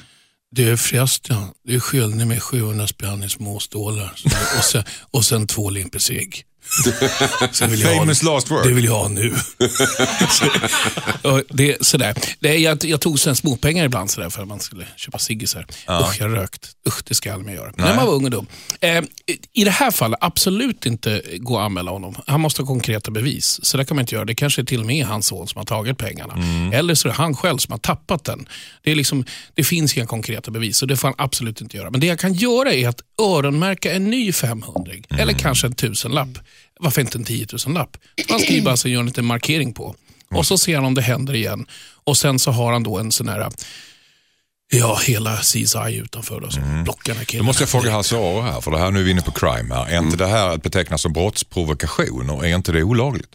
[0.51, 4.13] Du förresten, du är skyldig mig 700 spänn i småstålar.
[4.59, 6.45] Och, sen, och sen två limpor cigg.
[7.61, 8.63] Jag ha- Famous last word.
[8.63, 9.35] Det vill jag ha nu.
[10.31, 10.45] så,
[11.49, 12.15] det, sådär.
[12.41, 15.67] Det, jag, jag tog sen småpengar ibland sådär för att man skulle köpa ciggisar.
[15.89, 16.71] Usch, jag rökt.
[16.89, 17.73] Usch, det ska jag aldrig mer göra.
[17.77, 18.47] När man var ung och dum.
[18.81, 19.05] Eh,
[19.53, 22.15] I det här fallet, absolut inte gå och anmäla honom.
[22.27, 23.61] Han måste ha konkreta bevis.
[23.63, 24.25] Så det kan man inte göra.
[24.25, 26.35] Det kanske till och med är hans son som har tagit pengarna.
[26.73, 28.49] Eller så är det han själv som har tappat den.
[28.83, 31.91] Det, är liksom, det finns inga konkreta bevis, så det får han absolut inte göra.
[31.91, 36.29] Men det jag kan göra är att öronmärka en ny 500 eller kanske en tusenlapp.
[36.81, 37.97] Varför inte en 10 000-lapp?
[38.29, 39.95] Han skriver alltså gör en liten markering på.
[40.35, 41.67] Och så ser han om det händer igen.
[42.05, 43.51] Och sen så har han då en sån här,
[44.73, 46.45] ja hela CSI utanför.
[46.45, 48.91] Och så blockar den här Då måste jag fråga Hasse Aro här, för det här
[48.91, 49.87] nu är vi inne på crime här.
[49.87, 53.31] Är inte det här att beteckna som brottsprovokation och är inte det olagligt?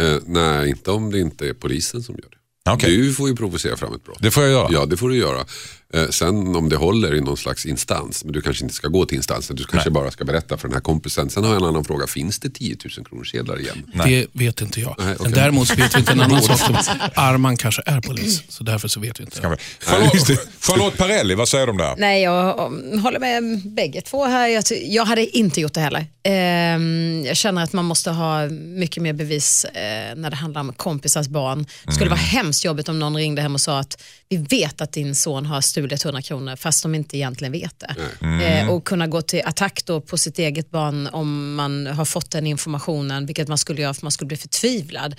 [0.00, 2.70] Eh, nej, inte om det inte är polisen som gör det.
[2.70, 2.96] Okej.
[2.96, 4.18] Du får ju provocera fram ett brott.
[4.20, 4.68] Det får jag göra?
[4.70, 5.44] Ja, det får du göra.
[5.94, 9.04] Eh, sen om det håller i någon slags instans, men du kanske inte ska gå
[9.06, 11.30] till instansen, du kanske bara ska berätta för den här kompisen.
[11.30, 13.90] Sen har jag en annan fråga, finns det 10 000 kronor sedlar igen?
[14.04, 14.94] Det vet inte jag.
[14.98, 15.16] Nej, okej.
[15.22, 16.58] Men däremot vet vi inte en annan sak.
[16.58, 16.76] Som
[17.14, 19.40] Arman kanske är polis, så därför så vet vi inte.
[19.40, 19.56] Vi-
[19.86, 21.96] Charlotte, Charlotte Perrelli, vad säger du om det här?
[21.98, 22.52] Nej, jag
[23.02, 24.46] håller med bägge två här.
[24.48, 26.06] Jag, jag hade inte gjort det heller.
[26.22, 30.72] Ehm, jag känner att man måste ha mycket mer bevis eh, när det handlar om
[30.72, 31.66] kompisars barn.
[31.86, 34.92] Det skulle vara hemskt jobbigt om någon ringde hem och sa att vi vet att
[34.92, 37.94] din son har stulit 100 kronor fast de inte egentligen vet det.
[38.44, 42.30] Eh, och kunna gå till attack då på sitt eget barn om man har fått
[42.30, 45.16] den informationen, vilket man skulle göra för man skulle bli förtvivlad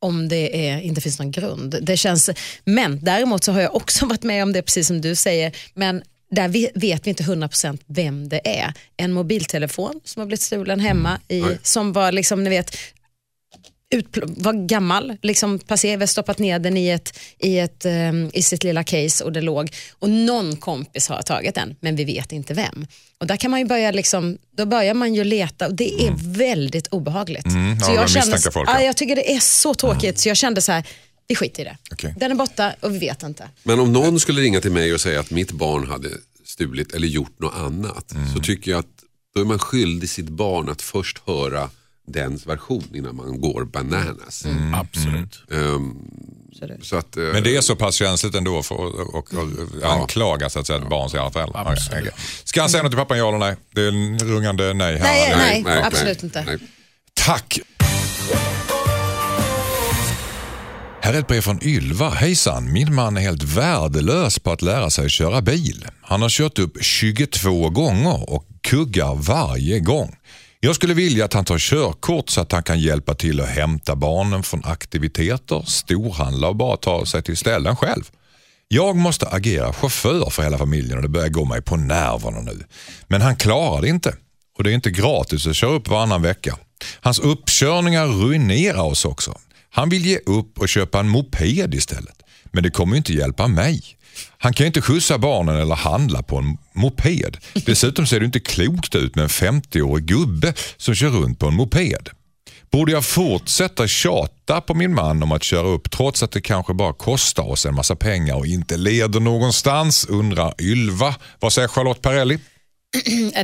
[0.00, 1.78] om det är, inte finns någon grund.
[1.82, 2.30] Det känns,
[2.64, 6.02] men däremot så har jag också varit med om det, precis som du säger, men
[6.30, 8.72] där vi, vet vi inte 100% vem det är.
[8.96, 12.76] En mobiltelefon som har blivit stulen hemma, i, som var liksom, ni vet,
[13.94, 18.64] utpl- var gammal, liksom har stoppat ner den i, ett, i, ett, ehm, i sitt
[18.64, 19.70] lilla case och det låg.
[19.98, 22.86] Och någon kompis har tagit den, men vi vet inte vem.
[23.18, 26.14] Och där kan man ju börja, liksom, då börjar man ju leta och det är
[26.36, 27.46] väldigt obehagligt.
[27.46, 27.78] Mm.
[27.80, 28.80] ja, de misstänker folk, ja.
[28.80, 30.84] ja, jag tycker det är så tråkigt så jag kände så här,
[31.28, 31.76] vi skiter i det.
[31.90, 32.14] Okej.
[32.18, 33.48] Den är borta och vi vet inte.
[33.62, 36.08] Men om någon skulle ringa till mig och säga att mitt barn hade
[36.44, 38.12] stulit eller gjort något annat.
[38.34, 38.86] Så tycker jag att
[39.34, 41.70] då är man skyldig sitt barn att först höra
[42.08, 44.44] dens version innan man går bananas.
[44.74, 45.42] Absolut.
[45.52, 45.96] Ehm,
[46.58, 49.34] Så det, så att, eh, Men det är så pass känsligt ändå för att och,
[49.34, 51.72] och, anklaga så att säga, ett barns egna föräldrar?
[51.72, 52.00] Absolut.
[52.00, 52.12] okej.
[52.44, 53.56] Ska han säga något till pappan, ja eller nej?
[53.74, 55.04] Det är en rungande nej här.
[55.04, 55.64] Nej, eller?
[55.64, 55.82] nej.
[55.82, 56.44] absolut inte.
[56.44, 56.58] nej.
[57.14, 57.58] Tack!
[61.08, 62.10] Här är ett brev från Ylva.
[62.10, 65.86] Hejsan, min man är helt värdelös på att lära sig köra bil.
[66.02, 70.16] Han har kört upp 22 gånger och kuggar varje gång.
[70.60, 73.96] Jag skulle vilja att han tar körkort så att han kan hjälpa till att hämta
[73.96, 78.02] barnen från aktiviteter, storhandla och bara ta sig till ställen själv.
[78.68, 82.64] Jag måste agera chaufför för hela familjen och det börjar gå mig på nerverna nu.
[83.06, 84.14] Men han klarar det inte
[84.58, 86.58] och det är inte gratis att köra upp varannan vecka.
[87.00, 89.38] Hans uppkörningar ruinerar oss också.
[89.70, 92.22] Han vill ge upp och köpa en moped istället.
[92.44, 93.97] Men det kommer inte hjälpa mig.
[94.38, 97.36] Han kan ju inte skjutsa barnen eller handla på en moped.
[97.54, 101.54] Dessutom ser det inte klokt ut med en 50-årig gubbe som kör runt på en
[101.54, 102.08] moped.
[102.70, 106.74] Borde jag fortsätta tjata på min man om att köra upp trots att det kanske
[106.74, 111.14] bara kostar oss en massa pengar och inte leder någonstans, undrar Ylva.
[111.40, 112.38] Vad säger Charlotte Perrelli?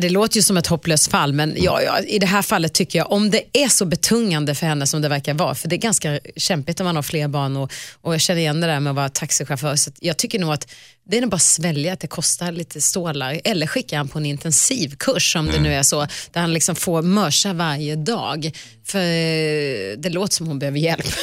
[0.00, 2.98] Det låter ju som ett hopplöst fall, men ja, ja, i det här fallet tycker
[2.98, 5.78] jag, om det är så betungande för henne som det verkar vara, för det är
[5.78, 8.90] ganska kämpigt om man har fler barn och, och jag känner igen det där med
[8.90, 10.70] att vara taxichaufför, så jag tycker nog att
[11.06, 13.40] det är nog bara att svälja att det kostar lite stålar.
[13.44, 16.06] Eller skicka han på en intensivkurs om det nu är så.
[16.32, 18.50] Där han liksom får mörsa varje dag.
[18.86, 21.06] För eh, det låter som hon behöver hjälp.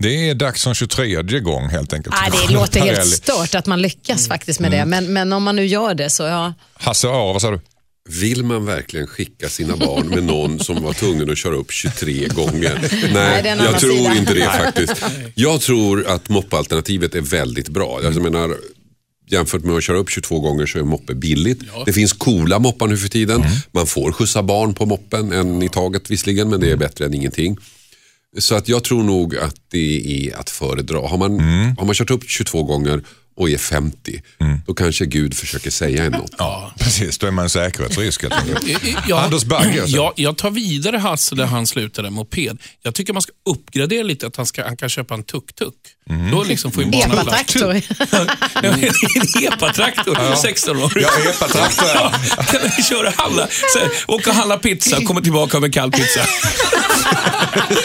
[0.00, 2.16] Det är dags som 23 gång helt enkelt.
[2.20, 4.84] Nej, det låter helt stört att man lyckas faktiskt med det.
[4.84, 6.54] Men, men om man nu gör det så ja.
[6.74, 7.60] Hasse Aro, vad sa du?
[8.08, 12.28] Vill man verkligen skicka sina barn med någon som var tvungen att köra upp 23
[12.28, 12.88] gånger?
[13.14, 14.16] Nej, Nej, jag tror sida.
[14.16, 15.02] inte det faktiskt.
[15.34, 18.00] Jag tror att moppalternativet är väldigt bra.
[18.02, 18.56] Jag menar,
[19.30, 21.60] jämfört med att köra upp 22 gånger så är moppe billigt.
[21.86, 23.44] Det finns coola moppar nu för tiden.
[23.72, 27.14] Man får skjutsa barn på moppen, en i taget visserligen, men det är bättre än
[27.14, 27.56] ingenting.
[28.38, 31.08] Så att jag tror nog att det är att föredra.
[31.08, 31.40] Har man,
[31.78, 33.02] har man kört upp 22 gånger
[33.38, 34.22] och är 50,
[34.66, 36.34] då kanske Gud försöker säga en något.
[36.38, 37.18] Ja, precis.
[37.18, 38.24] Då är man en säkerhetsrisk.
[39.08, 39.80] Ja, Anders Bagge.
[39.82, 39.96] alltså.
[39.96, 42.58] jag, jag tar vidare Hasse där han slutade moped.
[42.82, 45.74] Jag tycker man ska uppgradera lite, att han, ska, han kan köpa en tuk-tuk.
[46.32, 47.70] Då liksom får ju barnen Epatraktor.
[48.62, 48.84] en
[49.52, 50.92] epatraktor, 16 år.
[50.96, 52.12] Ja, epatraktor, ja.
[52.36, 55.90] Ja, kan vi köra alla, så här, åka och handla pizza, komma tillbaka med kall
[55.92, 56.20] pizza.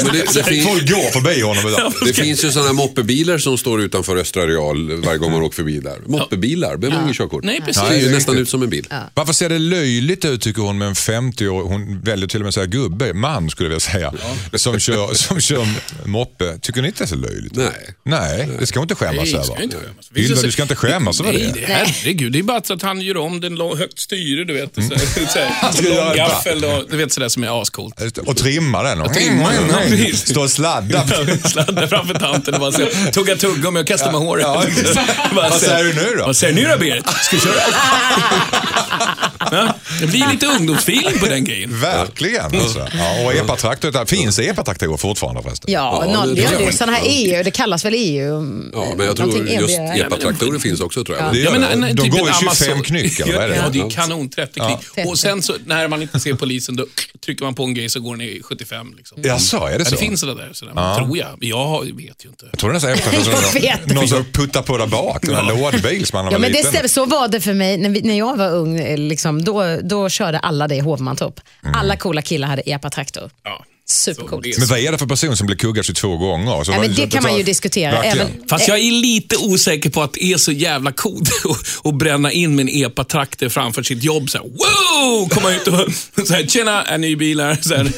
[0.04, 1.93] Men det, det, fin- Folk går förbi honom idag.
[2.06, 5.80] det finns ju sådana moppebilar som står utanför Östra Real varje gång man åker förbi
[5.80, 6.00] där.
[6.06, 7.44] Moppebilar, behöver man ingen körkort.
[7.44, 7.82] Nej, precis.
[7.82, 8.88] Det ser ju Nej, det är nästan ut som en bil.
[9.14, 12.48] Varför ser det löjligt ut tycker hon med en 50-årig, hon väljer till och med
[12.48, 14.14] att säga gubbe, man skulle jag vilja säga,
[14.54, 15.68] som, kör, som kör
[16.06, 16.58] moppe.
[16.62, 17.56] Tycker ni inte det är så löjligt?
[17.56, 17.96] Nej.
[18.04, 19.64] Nej, det ska hon inte skämmas Nej, över.
[19.64, 20.12] inte skämmas.
[20.16, 21.60] Ylva, du ska inte skämmas över Nej, det.
[21.60, 21.66] det.
[21.74, 24.76] Herregud, det är bara så att han gör om den högt styre, du vet.
[24.76, 24.82] Så,
[25.74, 28.02] så, lång gaffel och du vet sådär som är ascoolt.
[28.26, 29.02] Och trimma den.
[29.02, 30.30] Och trimma den, ja, precis.
[30.30, 31.08] Stå och sladda.
[31.46, 34.46] Sladda framför tanten och bara så, tugga tuggummi och kasta med håret.
[34.48, 34.66] Ja,
[35.36, 36.26] Vad säger du nu då?
[36.26, 37.08] Vad säger du nu då Berit?
[37.08, 37.54] Ska vi köra?
[39.52, 41.80] ja, det blir lite ungdomsfeeling på den grejen.
[41.82, 42.46] Verkligen.
[42.46, 42.88] Alltså.
[42.94, 45.72] Ja, och epatraktor, finns det epatraktorer fortfarande förresten?
[45.72, 48.70] Ja, Ja, någon, det det, sådana här EU, det kallas väl EU?
[48.74, 51.34] Ja, men jag tror Någonting just epatraktorer finns också tror jag.
[51.34, 53.50] Det gör men en- en De typ går i 25 Amazon- knyck eller vad är
[53.50, 53.56] det?
[53.56, 54.30] Ja, det är kanon.
[54.30, 54.78] 30 knyck.
[54.96, 55.10] Ja.
[55.10, 56.86] Och sen så när man inte ser polisen då
[57.26, 58.94] trycker man på en grej så går den i 75.
[58.98, 59.18] Liksom.
[59.22, 59.92] Ja, så är det Ja, så?
[59.92, 61.28] det finns sådär, sådär tror jag.
[61.40, 62.46] Men jag vet ju inte.
[62.52, 63.14] Jag tror det är nästan efter
[63.54, 66.32] Jag vet att någon som puttar på där bak, den här lådbil som man Ja,
[66.32, 68.80] var men det stämmer, så var det för mig när, vi, när jag var ung.
[68.80, 71.40] eh, Liksom, då, då körde alla det i Hovmantorp.
[71.76, 73.30] Alla coola killar hade epatraktor.
[73.44, 73.66] Ja.
[73.94, 74.58] Supercoolt.
[74.58, 76.64] Men vad är det för person som blir kuggad 22 gånger?
[76.64, 78.04] Så Ja, men det kan man ju diskutera.
[78.04, 81.30] Även, Fast jag är lite osäker på att det är så jävla coolt
[81.84, 84.30] att- bränna in med en epatraktor framför sitt jobb.
[84.30, 85.30] Så här, wow!
[85.30, 85.80] Komma ut och
[86.28, 87.58] så här, tjena, en ny bil här.
[87.62, 87.91] Så här,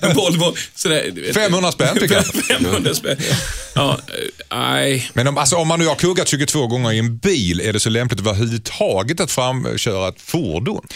[0.08, 0.54] en Volvo.
[0.74, 1.34] Så där, du vet.
[1.34, 2.24] 500 spänn tycker jag.
[2.26, 3.16] 500 spänn.
[3.74, 3.98] Ja,
[4.50, 5.10] nej.
[5.14, 7.80] Men om, alltså, om man nu har kuggat 22 gånger i en bil, är det
[7.80, 10.86] så lämpligt överhuvudtaget att framköra ett fordon?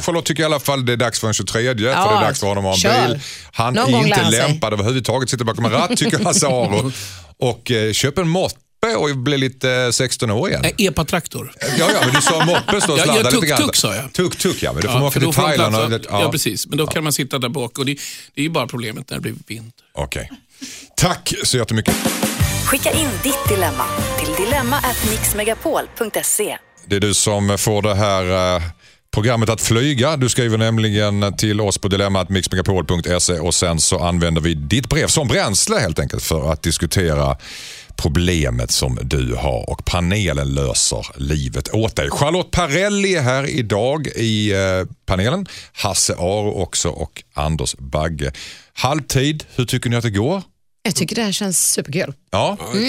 [0.00, 2.40] Charlotte tycker i alla fall det är dags för en 23 för det är dags
[2.40, 3.08] för honom att ha en kör.
[3.08, 3.20] bil.
[3.52, 6.92] Han Någon är inte lämpad överhuvudtaget, sitter bakom en ratt tycker Hasse Aro.
[7.40, 8.56] Och eh, köp en moppe
[8.96, 10.60] och bli lite eh, 16 år igen.
[10.62, 11.52] Nej, Epatraktor.
[11.60, 13.58] Ja, ja, men du sa moppe, stå och Ja, sladda ja, lite grann.
[13.58, 14.12] tuk-tuk sa jag.
[14.12, 15.76] Tuk-tuk ja, men då får man åka till Thailand.
[15.76, 16.30] Och, plats- ja.
[16.32, 16.66] precis.
[16.66, 17.92] Men då kan man sitta där bak och det,
[18.34, 19.84] det är ju bara problemet när det blir vinter.
[19.94, 20.30] Okej.
[20.96, 21.94] Tack så jättemycket.
[22.66, 23.84] Skicka in ditt dilemma
[24.18, 26.58] till dilemma@mixmegapol.se.
[26.86, 28.62] Det är du som får det här eh,
[29.14, 30.16] programmet att flyga.
[30.16, 35.28] Du skriver nämligen till oss på dilemmatmixmegapol.se och sen så använder vi ditt brev som
[35.28, 37.36] bränsle helt enkelt för att diskutera
[37.96, 42.10] problemet som du har och panelen löser livet åt dig.
[42.10, 44.58] Charlotte Parelli är här idag i eh,
[45.06, 45.46] panelen.
[45.72, 48.32] Hasse Aro också och Anders Bagge.
[48.72, 50.42] Halvtid, hur tycker ni att det går?
[50.82, 52.14] jag tycker det här känns superkul.
[52.30, 52.80] Ja, Ja,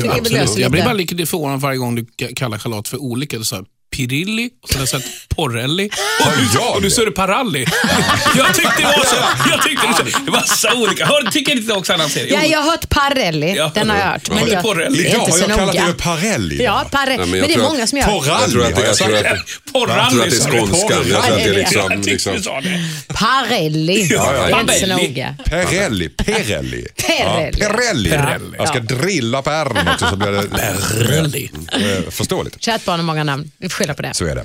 [0.00, 2.06] jag Ja, Jag blir bara lite förvånad varje gång du
[2.36, 3.44] kallar Charlotte för olika.
[3.44, 5.90] Sa Pirilli, och sen har jag sett Porrelli
[6.66, 7.66] och och nu så är det Paralli.
[8.36, 9.16] jag tyckte det var så.
[9.50, 11.06] Jag tyckte det, så, det var så olika.
[11.06, 12.34] Hör, tycker inte också annan serie?
[12.34, 13.70] Ja, jag har hört Parelli, Ja.
[13.74, 14.22] den har jag hört.
[14.28, 15.06] Ja, Men jag, Porrelli.
[15.08, 16.64] idag har jag kallat det Parelli.
[16.64, 17.18] Ja, Parelli.
[17.18, 18.06] men men, det är många som gör.
[18.06, 19.26] Porralli Jag tror att jag tror sagt.
[19.26, 19.32] att-
[19.72, 20.56] Jag tror att Porralli det är sa du.
[20.58, 20.88] skånskan.
[20.90, 21.90] Jag tror att det är Jag liksom...
[21.90, 22.80] tyckte liksom du sa det.
[23.14, 24.06] Parelli.
[24.12, 25.36] Ja, det är inte så noga.
[25.44, 26.86] Perelli, Perelli.
[27.06, 27.58] Perelli.
[27.60, 28.10] Ja, Perelli.
[28.10, 28.56] Perelli.
[28.58, 31.50] Jag ska drilla på ärren också så blir det Perelli.
[32.10, 32.62] förståeligt.
[32.62, 33.50] Kärt barn har många namn.
[33.76, 34.14] Skylla på det.
[34.14, 34.44] Så är det.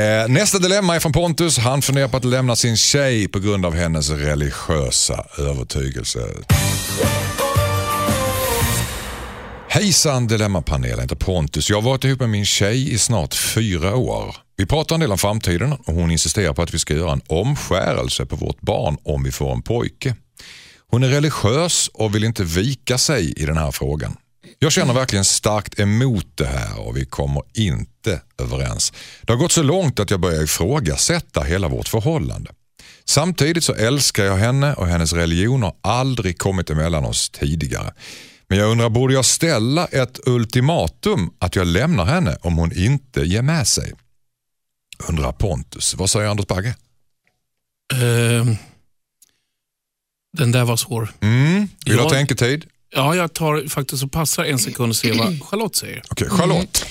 [0.00, 1.58] Eh, nästa dilemma är från Pontus.
[1.58, 6.18] Han funderar på att lämna sin tjej på grund av hennes religiösa övertygelse.
[9.68, 11.70] Hejsan Dilemmapanelen, jag heter Pontus.
[11.70, 14.36] Jag har varit ihop med min tjej i snart fyra år.
[14.56, 17.22] Vi pratar en del om framtiden och hon insisterar på att vi ska göra en
[17.26, 20.14] omskärelse på vårt barn om vi får en pojke.
[20.90, 24.16] Hon är religiös och vill inte vika sig i den här frågan.
[24.58, 28.92] Jag känner verkligen starkt emot det här och vi kommer inte överens.
[29.22, 32.50] Det har gått så långt att jag börjar ifrågasätta hela vårt förhållande.
[33.04, 37.94] Samtidigt så älskar jag henne och hennes religion har aldrig kommit emellan oss tidigare.
[38.48, 43.20] Men jag undrar, borde jag ställa ett ultimatum att jag lämnar henne om hon inte
[43.20, 43.92] ger med sig?
[45.08, 45.94] Undrar Pontus.
[45.94, 46.74] Vad säger Anders Bagge?
[47.92, 48.54] Eh,
[50.32, 51.14] den där var svår.
[51.20, 51.68] Mm.
[51.84, 52.66] Vill du ha tänketid?
[52.90, 56.02] Ja, jag tar faktiskt och passar en sekund och ser vad Charlotte säger.
[56.10, 56.86] Okej, Charlotte.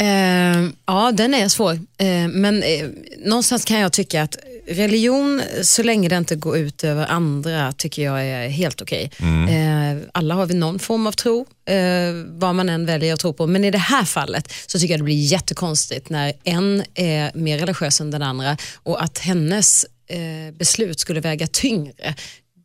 [0.00, 1.72] Eh, ja, den är svår.
[1.72, 2.86] Eh, men eh,
[3.18, 4.36] någonstans kan jag tycka att
[4.68, 9.10] religion, så länge det inte går ut över andra, tycker jag är helt okej.
[9.48, 11.76] Eh, alla har vi någon form av tro, eh,
[12.26, 13.46] vad man än väljer att tro på.
[13.46, 17.58] Men i det här fallet så tycker jag det blir jättekonstigt när en är mer
[17.58, 22.14] religiös än den andra och att hennes eh, beslut skulle väga tyngre.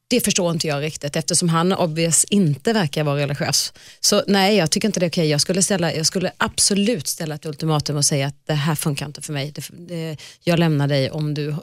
[0.07, 3.73] Det förstår inte jag riktigt eftersom han obvious inte verkar vara religiös.
[3.99, 5.29] Så nej, jag tycker inte det är okej.
[5.29, 9.05] Jag, skulle ställa, jag skulle absolut ställa ett ultimatum och säga att det här funkar
[9.05, 9.51] inte för mig.
[9.51, 11.55] Det, det, jag lämnar dig om du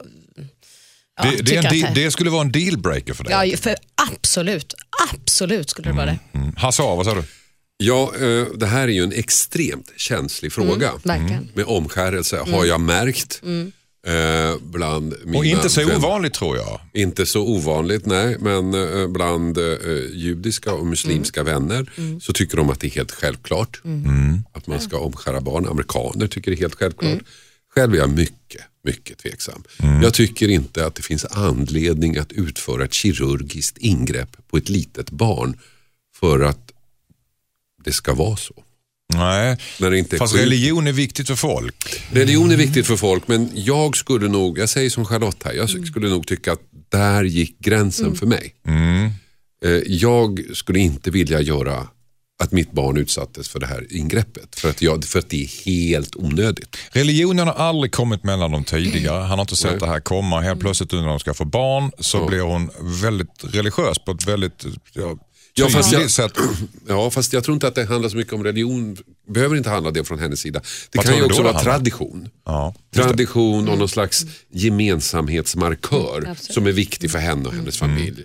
[1.17, 3.51] ja, Det, det, en det skulle vara en dealbreaker för dig.
[3.51, 3.77] Ja, för
[4.11, 4.75] absolut,
[5.13, 6.19] absolut skulle det vara det.
[6.33, 6.57] Mm.
[6.57, 7.25] Hasse A, vad sa du?
[7.77, 10.89] Ja, eh, det här är ju en extremt känslig fråga.
[10.89, 11.49] Mm, verkligen.
[11.55, 13.41] Med omskärelse har jag märkt.
[14.07, 15.97] Eh, bland mina Och inte så vänner.
[15.97, 16.81] ovanligt tror jag.
[16.93, 18.37] Inte så ovanligt, nej.
[18.41, 19.65] Men eh, bland eh,
[20.13, 21.91] judiska och muslimska vänner
[22.21, 23.81] så tycker de att det är helt självklart.
[24.53, 25.67] Att man ska omskära barn.
[25.67, 27.19] Amerikaner tycker det är helt självklart.
[27.75, 29.63] Själv är jag mycket, mycket tveksam.
[30.03, 35.11] Jag tycker inte att det finns anledning att utföra ett kirurgiskt ingrepp på ett litet
[35.11, 35.59] barn
[36.15, 36.73] för att
[37.85, 38.55] det ska vara så.
[39.15, 40.45] Nej, När det inte fast sjukt.
[40.45, 42.03] religion är viktigt för folk.
[42.13, 45.87] Religion är viktigt för folk men jag skulle nog, jag säger som Charlotte här, jag
[45.87, 48.55] skulle nog tycka att där gick gränsen för mig.
[49.65, 51.87] Eh, Jag skulle inte vilja göra
[52.43, 55.65] att mitt barn utsattes för det här ingreppet för att, jag, för att det är
[55.65, 56.77] helt onödigt.
[56.91, 59.21] Religionen har aldrig kommit mellan dem tidigare.
[59.21, 59.81] Han har inte sett Nej.
[59.81, 60.41] det här komma.
[60.41, 62.71] Helt plötsligt nu när de ska få barn så blir hon
[63.03, 65.17] väldigt religiös på ett väldigt ja,
[65.55, 66.33] Ja, fast jag- sätt.
[66.89, 68.97] Ja fast jag tror inte att det handlar så mycket om religion,
[69.29, 70.61] behöver inte handla det från hennes sida.
[70.91, 71.73] Det Vad kan ju också vara handlar?
[71.73, 72.29] tradition.
[72.45, 72.75] Ja.
[72.95, 76.55] Tradition och någon slags gemensamhetsmarkör absolut.
[76.55, 78.25] som är viktig för henne och hennes familj.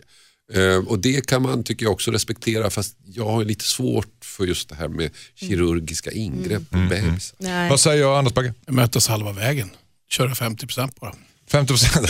[0.54, 4.46] Eh, och det kan man tycker jag också respektera fast jag har lite svårt för
[4.46, 7.36] just det här med kirurgiska ingrepp på bebisar.
[7.40, 7.70] Nej.
[7.70, 8.54] Vad säger Anders Bagge?
[8.68, 9.70] Mötas halva vägen.
[10.10, 11.16] Köra 50% bara.
[11.52, 12.10] 50 procent,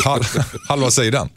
[0.67, 1.29] halva sidan.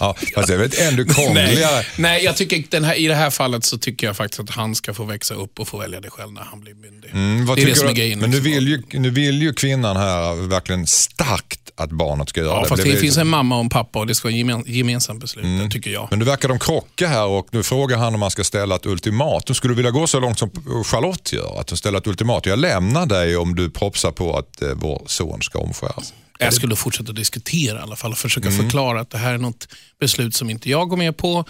[0.00, 1.74] Ja, fast det är väl ännu krångligare.
[1.74, 4.50] Nej, nej jag tycker den här, i det här fallet så tycker jag faktiskt att
[4.50, 7.10] han ska få växa upp och få välja det själv när han blir myndig.
[7.12, 8.18] Mm, det är det som är grejen.
[8.18, 8.52] Men nu liksom.
[8.52, 12.68] vill, ju, nu vill ju kvinnan här verkligen starkt att barnet ska göra Ja, det.
[12.68, 15.20] fast det det finns en mamma och en pappa och det ska vara gemen, gemensamt
[15.20, 15.70] beslut, Mm.
[15.70, 16.06] tycker jag.
[16.10, 18.86] Men nu verkar de krocka här och nu frågar han om man ska ställa ett
[18.86, 19.54] ultimatum.
[19.54, 20.50] Skulle du vilja gå så långt som
[20.86, 21.60] Charlotte gör?
[21.60, 22.50] Att hon ställer ett ultimatum.
[22.50, 26.12] Jag lämnar dig om du propsar på att eh, vår son ska omskäras.
[26.44, 28.62] Jag skulle fortsätta diskutera i alla fall och försöka Mm.
[28.62, 29.68] förklara att det här är något
[30.00, 31.44] beslut som inte jag går med på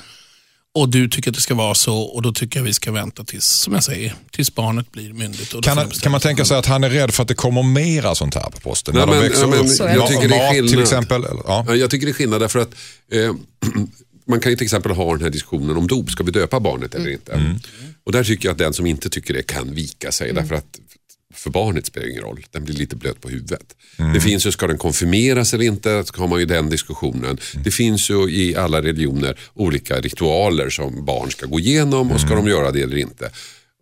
[0.74, 3.24] och du tycker att det ska vara så och då tycker jag vi ska vänta
[3.24, 5.51] tills, som jag säger, tills barnet blir myndigt.
[5.62, 7.62] Kan, han- de kan man tänka sig att han är rädd för att det kommer
[7.62, 8.95] mera sånt här på posten?
[8.95, 9.68] Nej, när de men- växer ja, men upp?
[9.68, 9.95] Så är det.
[9.95, 10.82] jag tycker det är mat till skillnad.
[10.82, 11.24] exempel?
[11.24, 11.64] Eller, ja.
[11.68, 12.74] Ja, jag tycker det är skillnad därför att
[13.12, 13.32] eh,
[14.26, 16.11] man kan ju till exempel ha den här diskussionen om dop.
[16.11, 17.32] Ska vi döpa barnet eller inte?
[17.32, 17.57] Mm.
[18.05, 20.78] Och där tycker jag att den som inte tycker det kan vika sig därför att
[21.35, 22.47] för barnet spelar ingen roll.
[22.51, 23.76] Den blir lite blöt på huvudet.
[23.97, 24.12] Mm.
[24.12, 26.05] Det finns ju, ska den konfirmeras eller inte?
[26.05, 27.24] Så har man ju den diskussionen.
[27.24, 27.62] Mm.
[27.64, 32.28] Det finns ju i alla religioner olika ritualer som barn ska gå igenom och Mm.
[32.28, 33.30] ska de göra det eller inte?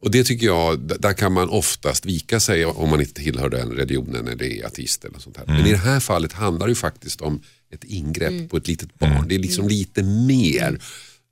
[0.02, 3.70] Och det tycker jag, där kan man oftast vika sig om man inte tillhör den
[3.70, 5.44] religionen eller är ateist eller sånt här.
[5.44, 5.56] Mm.
[5.56, 7.42] Men i det här fallet handlar det ju faktiskt om
[7.72, 9.12] ett ingrepp på ett litet barn.
[9.12, 9.28] Mm.
[9.28, 10.78] Det är liksom lite mer.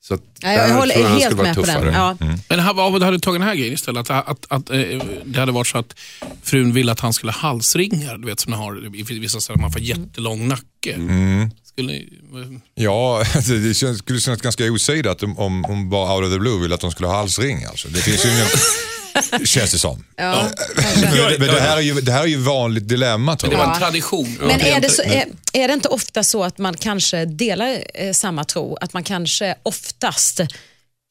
[0.09, 1.85] Så att Ja, jag håller tror han helt med på tuffare.
[1.85, 1.95] den.
[1.95, 2.17] Ja.
[2.49, 4.11] Men ha- vad hade du tagit den här grejen istället?
[4.11, 4.79] Att, att, att eh,
[5.25, 5.95] det hade varit så att
[6.43, 9.61] frun ville att han skulle ha halsringar, du vet som ni har i vissa ställen,
[9.63, 10.93] man får jättelång nacke.
[10.95, 11.51] Mm.
[11.65, 12.01] Skulle,
[12.75, 16.61] Ja, det känns, skulle kännas ganska osidat om, om, om bara out of the blue
[16.63, 17.65] vill att de skulle ha halsring.
[17.65, 17.89] Alltså.
[17.89, 18.47] Det finns ju ingen...
[19.45, 20.05] Känns det som.
[20.16, 23.51] Ja, Men, det, men det, här är ju, det här är ju vanligt dilemma tror
[23.51, 23.75] det var jag.
[23.75, 24.39] en tradition.
[24.41, 28.12] Men är det, så, är, är det inte ofta så att man kanske delar eh,
[28.12, 28.77] samma tro?
[28.81, 30.41] Att man kanske oftast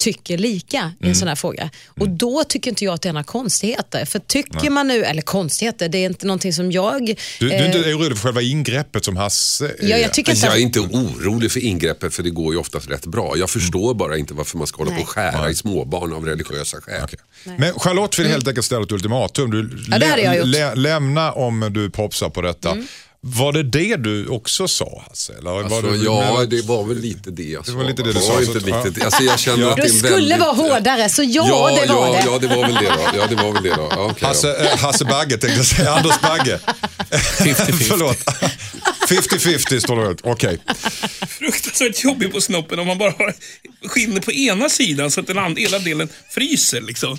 [0.07, 1.15] tycker lika i en Mm.
[1.15, 1.69] sån här fråga.
[1.99, 4.05] Och då tycker inte jag att det är några konstigheter.
[4.05, 7.05] För tycker man nu, eller konstigheter, det är inte någonting som jag...
[7.05, 9.75] Du, du är eh, inte orolig för själva ingreppet som Hasse?
[9.81, 12.59] Ja, jag tycker inte Jag är att, inte orolig för ingreppet för det går ju
[12.59, 13.33] oftast rätt bra.
[13.37, 16.77] Jag förstår bara inte varför man ska hålla på och skära i småbarn av religiösa
[16.81, 17.01] skäl.
[17.03, 17.19] Okej.
[17.57, 19.51] Men Charlotte vill helt enkelt ställa ett ultimatum.
[19.51, 19.83] Du Mm.
[19.91, 20.55] Ja, det hade jag gjort.
[20.55, 20.79] Mm.
[20.79, 22.77] lämna om du propsar på detta.
[23.21, 25.33] Var det det du också sa Hasse?
[25.33, 27.71] Eller var Alltså, du, ja, det var väl lite det jag sa.
[27.73, 29.05] var lite det du sa, Inte så- riktigt, ja.
[29.05, 32.07] alltså, jag känner att det du skulle väldigt, vara hårdare, så ja, Ja, det var
[32.07, 32.23] ja, det.
[32.25, 33.17] ja, det var väl det då.
[33.19, 33.87] Ja, det var väl det då.
[33.91, 34.27] Ja, då.
[34.27, 35.91] Hasse, eh, Hasse Bagge tänkte jag säga.
[35.91, 36.59] Anders Bagge.
[37.11, 37.71] 50-50.
[37.73, 38.17] Förlåt.
[39.09, 40.19] 50-50 står det ut.
[40.23, 40.59] Okej.
[41.29, 43.33] Fruktansvärt jobbig på snoppen om man bara har
[43.87, 46.81] skinnet på ena sidan så att den andra ena delen fryser.
[46.81, 47.17] Liksom.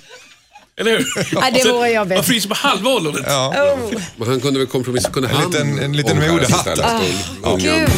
[0.79, 1.07] Eller hur?
[1.33, 2.17] Ja, det vore jobbigt.
[2.17, 3.27] Man fryser på halva ollonet.
[3.27, 5.11] Oh, Men han kunde väl kompromissa.
[5.11, 6.79] Kunde En han liten- en liten modehatt.
[7.59, 7.89] Gud.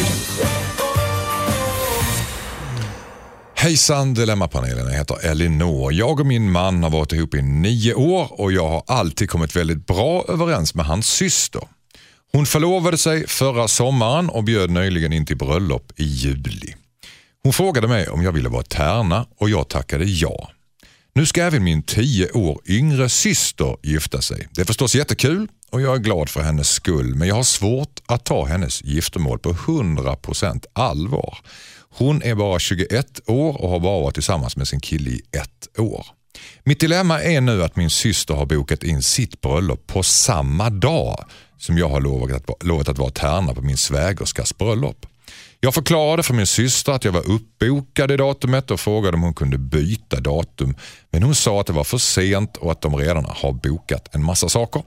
[3.55, 5.93] Hejsan Dilemmapanelen, jag heter Elinor.
[5.93, 9.55] Jag och min man har varit ihop i nio år och jag har alltid kommit
[9.55, 11.61] väldigt bra överens med hans syster.
[12.33, 16.75] Hon förlovade sig förra sommaren och bjöd nyligen in till bröllop i juli.
[17.43, 20.49] Hon frågade mig om jag ville vara tärna och jag tackade ja.
[21.13, 24.47] Nu ska även min tio år yngre syster gifta sig.
[24.51, 27.99] Det är förstås jättekul och jag är glad för hennes skull men jag har svårt
[28.05, 31.37] att ta hennes giftermål på 100% allvar.
[31.89, 35.79] Hon är bara 21 år och har bara varit tillsammans med sin kille i ett
[35.79, 36.05] år.
[36.63, 41.25] Mitt dilemma är nu att min syster har bokat in sitt bröllop på samma dag
[41.57, 45.05] som jag har lovat att, lovat att vara tärna på min svägerskas bröllop.
[45.63, 49.33] Jag förklarade för min syster att jag var uppbokad i datumet och frågade om hon
[49.33, 50.75] kunde byta datum.
[51.11, 54.23] Men hon sa att det var för sent och att de redan har bokat en
[54.23, 54.83] massa saker.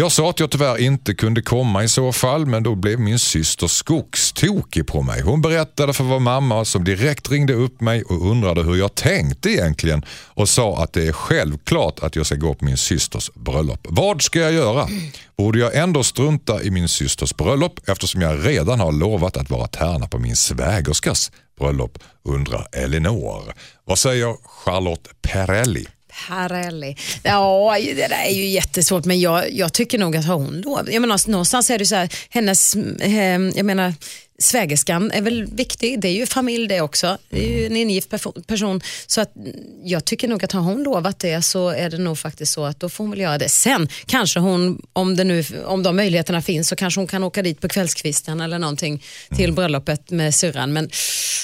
[0.00, 3.18] Jag sa att jag tyvärr inte kunde komma i så fall men då blev min
[3.18, 5.22] syster skogstokig på mig.
[5.22, 9.50] Hon berättade för vår mamma som direkt ringde upp mig och undrade hur jag tänkte
[9.50, 13.86] egentligen och sa att det är självklart att jag ska gå på min systers bröllop.
[13.88, 14.88] Vad ska jag göra?
[15.36, 19.66] Borde jag ändå strunta i min systers bröllop eftersom jag redan har lovat att vara
[19.66, 23.52] tärna på min svägerskas bröllop undrar Elinor.
[23.84, 25.86] Vad säger Charlotte Perrelli?
[26.28, 26.96] Parelli.
[27.22, 31.00] Ja, det där är ju jättesvårt men jag, jag tycker nog att hon då, jag
[31.00, 33.94] menar någonstans är det så här, hennes, eh, jag menar
[34.40, 38.10] svägerskan är väl viktig, det är ju familj det också, det är ju en ingift
[38.10, 38.80] perso- person.
[39.06, 42.18] Så att mm, jag tycker nog att har hon lovat det så är det nog
[42.18, 43.48] faktiskt så att då får hon väl göra det.
[43.48, 47.42] Sen kanske hon, om, det nu, om de möjligheterna finns så kanske hon kan åka
[47.42, 49.02] dit på kvällskvisten eller någonting
[49.36, 50.72] till bröllopet med syrran.
[50.72, 50.90] Men,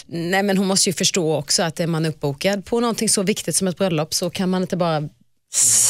[0.06, 3.56] nej, men hon måste ju förstå också att är man uppbokad på någonting så viktigt
[3.56, 5.08] som ett bröllop så kan man inte bara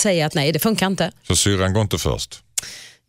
[0.03, 1.13] säga att nej det funkar inte.
[1.29, 2.43] Så syrran går inte först?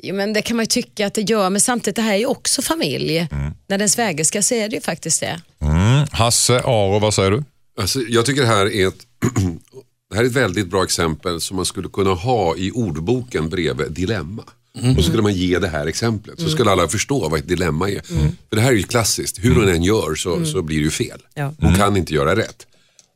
[0.04, 2.18] Jo, men det kan man ju tycka att det gör, men samtidigt det här är
[2.18, 3.28] ju också familj.
[3.68, 5.42] När den svägerska så är det ju faktiskt det.
[5.62, 6.08] Mm.
[6.12, 7.44] Hasse Aro, vad säger du?
[7.80, 9.06] Alltså, jag tycker det här är ett
[10.10, 13.92] det här är ett väldigt bra exempel som man skulle kunna ha i ordboken bredvid
[13.92, 14.44] dilemma.
[14.90, 17.90] Och så skulle man ge det här exemplet så skulle alla förstå vad ett dilemma
[17.90, 18.02] är.
[18.50, 20.92] För det här är ju klassiskt, hur hon än gör så, så blir det ju
[20.92, 21.22] fel.
[21.34, 21.54] Ja.
[21.60, 22.68] Hon kan inte göra rätt.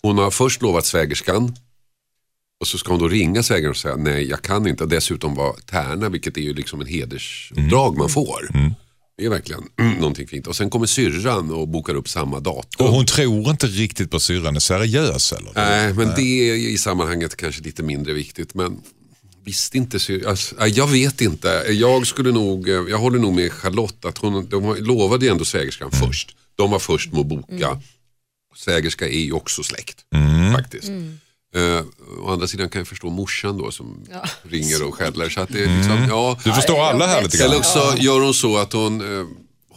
[0.02, 1.56] Hon har först lovat svägerskan
[2.62, 4.86] och så ska hon då ringa svägern och säga nej jag kan inte.
[4.86, 8.50] Dessutom vara tärna vilket är ju liksom en hedersuppdrag man får.
[9.18, 10.48] Det är verkligen mm, någonting fint.
[10.48, 12.86] Och sen kommer syrran och bokar upp samma datum.
[12.88, 15.52] Och hon tror inte riktigt på syrran är seriös eller?
[15.56, 18.54] Nej, men det är i sammanhanget kanske lite mindre viktigt.
[18.54, 18.82] Men
[19.44, 21.66] visst inte alltså, Jag vet inte.
[21.70, 25.46] Jag skulle nog, eh, jag håller nog med Charlotte att hon, de lovade ju ändå
[25.46, 26.36] svägerskan först.
[26.56, 27.82] De var först med att boka.
[28.56, 29.98] Svägerska är ju också släkt
[30.56, 30.92] faktiskt.
[31.56, 31.84] Eh,
[32.26, 34.06] å andra sidan kan jag förstå morsan då som
[34.44, 35.30] ringer och skäller.
[35.30, 36.38] Så att det är liksom, ja.
[36.44, 37.60] Du förstår alla här lite Eller grann.
[37.60, 39.26] också gör hon så att hon eh,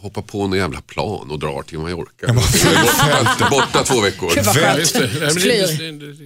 [0.05, 2.33] hoppar på en jävla plan och drar till Mallorca.
[2.33, 4.31] borta, borta två veckor.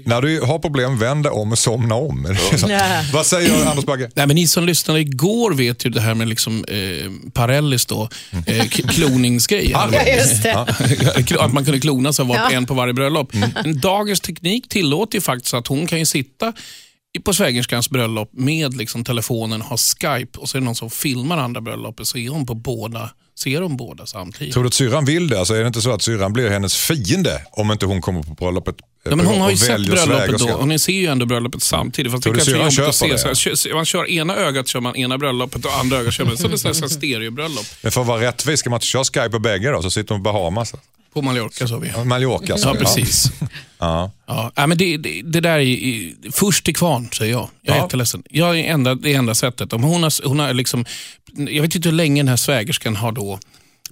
[0.07, 2.37] När du har problem, vänd dig om och somna om.
[2.69, 3.01] Ja.
[3.13, 4.09] Vad säger Anders Bagge?
[4.15, 8.09] Nej, men ni som lyssnade igår vet ju det här med liksom, eh, Parellis då,
[8.45, 9.69] eh, k- kloningsgrej.
[9.71, 10.55] Ja, just det.
[11.39, 12.51] att man kunde klona sig och vara Ja.
[12.51, 13.33] en på varje bröllop.
[13.63, 16.53] Men dagens teknik tillåter ju faktiskt att hon kan ju sitta
[17.23, 21.37] på svägerskans bröllop med liksom telefonen, ha Skype och så är det någon som filmar
[21.37, 23.09] andra bröllopet så är hon på båda,
[23.39, 24.53] ser de båda samtidigt.
[24.53, 25.39] Tror du att syrran vill det?
[25.39, 28.33] Alltså är det inte så att syrran blir hennes fiende om inte hon kommer på
[28.33, 28.75] bröllopet?
[29.03, 32.11] Ja, men hon har ju sett bröllopet då ni ser ju ändå bröllopet samtidigt.
[32.11, 33.49] Fast det kanske är jobbigt att se.
[33.49, 33.57] det?
[33.57, 36.37] Så man kör ena ögat kör man ena bröllopet och andra ögat kör man.
[36.37, 37.65] Så det är så här, så här stereobröllop.
[37.81, 39.81] Men för att vara rättvis, ska man inte köra Skype på bägge då?
[39.81, 40.73] Så sitter hon på Bahamas.
[41.13, 42.03] På Mallorca sa vi.
[42.05, 42.57] Mallorca.
[42.57, 43.31] så- Ja, precis.
[43.79, 44.11] Ja.
[44.27, 47.49] Ja, nej, men det, det, det där är, är först till kvarn, säger jag.
[47.61, 47.83] Jag är Ja.
[47.85, 48.23] jätteledsen.
[48.29, 49.73] Jag är enda, det enda sättet.
[49.73, 50.85] Om hon har, hon har liksom,
[51.37, 53.39] jag vet inte hur länge den här svägerskan har då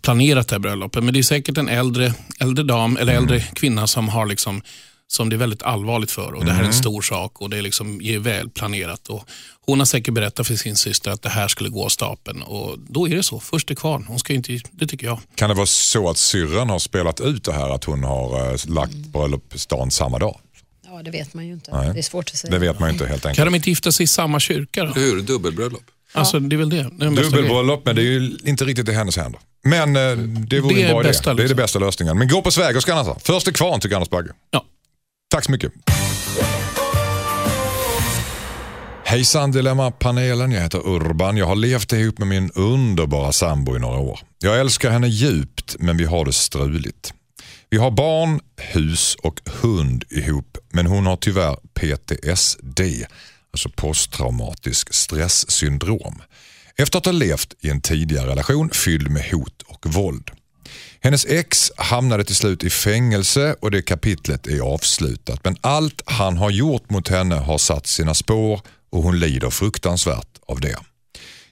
[0.02, 3.88] planerat det här bröllopet, men det är säkert en äldre, äldre dam eller äldre kvinna
[3.88, 4.62] som har liksom
[5.10, 7.58] som det är väldigt allvarligt för och det här är en stor sak och det
[7.58, 9.08] är liksom är väl planerat.
[9.08, 9.24] Och
[9.66, 12.76] hon har säkert berättat för sin syster att det här skulle gå av stapeln och
[12.90, 14.06] då är det så, först till kvarn.
[14.08, 15.20] Hon ska inte, det tycker jag.
[15.36, 18.58] Kan det vara så att syrran har spelat ut det här att hon har eh,
[18.68, 20.40] lagt bröllopsdagen samma dag?
[20.86, 21.72] Ja, det vet man ju inte.
[21.78, 21.94] Nej.
[21.94, 22.52] Det är svårt att säga.
[22.52, 23.48] Det vet man ju inte helt Kan enkelt.
[23.48, 24.92] de inte gifta sig i samma kyrka då?
[24.94, 25.22] Hur?
[25.22, 25.84] Dubbelbröllop?
[26.14, 26.90] Alltså, det är väl det.
[27.00, 27.10] det är.
[27.10, 29.42] Dubbelbröllop, men det är ju inte riktigt i hennes händer.
[29.64, 30.02] Men eh,
[30.48, 31.10] det vore Det är en bra idé.
[31.10, 31.58] bästa, Det är det liksom.
[31.58, 32.18] bästa lösningen.
[32.18, 33.18] Men gå på svägerskan alltså.
[33.24, 34.30] Först till kvarn tycker Anders Bagge.
[34.52, 34.66] Ja.
[35.30, 35.72] Tack så mycket.
[39.06, 41.38] Hejsan Dilemma-panelen, jag heter Urban.
[41.38, 44.20] Jag har levt ihop med min underbara sambo i några år.
[44.40, 47.14] Jag älskar henne djupt men vi har det struligt.
[47.70, 52.82] Vi har barn, hus och hund ihop men hon har tyvärr PTSD,
[53.52, 56.22] alltså posttraumatisk stresssyndrom.
[56.78, 60.32] Efter att ha levt i en tidigare relation fylld med hot och våld.
[61.02, 65.40] Hennes ex hamnade till slut i fängelse och det kapitlet är avslutat.
[65.44, 70.28] Men allt han har gjort mot henne har satt sina spår och hon lider fruktansvärt
[70.48, 70.78] av det.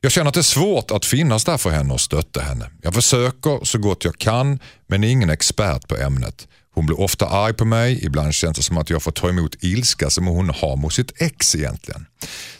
[0.01, 2.69] Jag känner att det är svårt att finnas där för henne och stötta henne.
[2.81, 6.47] Jag försöker så gott jag kan men är ingen expert på ämnet.
[6.73, 9.63] Hon blir ofta arg på mig, ibland känns det som att jag får ta emot
[9.63, 12.05] ilska som hon har mot sitt ex egentligen.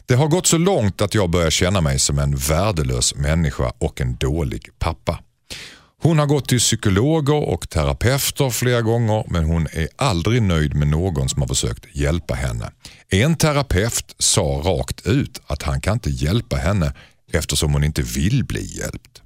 [0.05, 4.01] Det har gått så långt att jag börjar känna mig som en värdelös människa och
[4.01, 5.19] en dålig pappa.
[6.01, 10.87] Hon har gått till psykologer och terapeuter flera gånger men hon är aldrig nöjd med
[10.87, 12.71] någon som har försökt hjälpa henne.
[13.09, 16.93] En terapeut sa rakt ut att han kan inte hjälpa henne
[17.31, 19.21] eftersom hon inte vill bli hjälpt.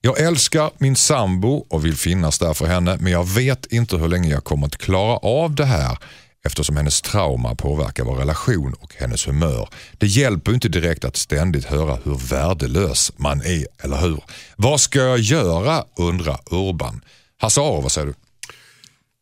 [0.00, 4.08] Jag älskar min sambo och vill finnas där för henne men jag vet inte hur
[4.08, 5.98] länge jag kommer att klara av det här
[6.46, 9.68] eftersom hennes trauma påverkar vår relation och hennes humör.
[9.98, 14.20] Det hjälper inte direkt att ständigt höra hur värdelös man är, eller hur?
[14.56, 17.00] Vad ska jag göra, undrar Urban.
[17.36, 18.14] Hasse Aro, vad säger du?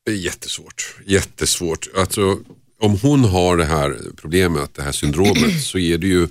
[0.07, 0.97] Det jättesvårt.
[1.07, 1.89] Jättesvårt.
[1.97, 2.39] Alltså,
[2.81, 6.29] om hon har det här problemet, det här syndromet, så är det ju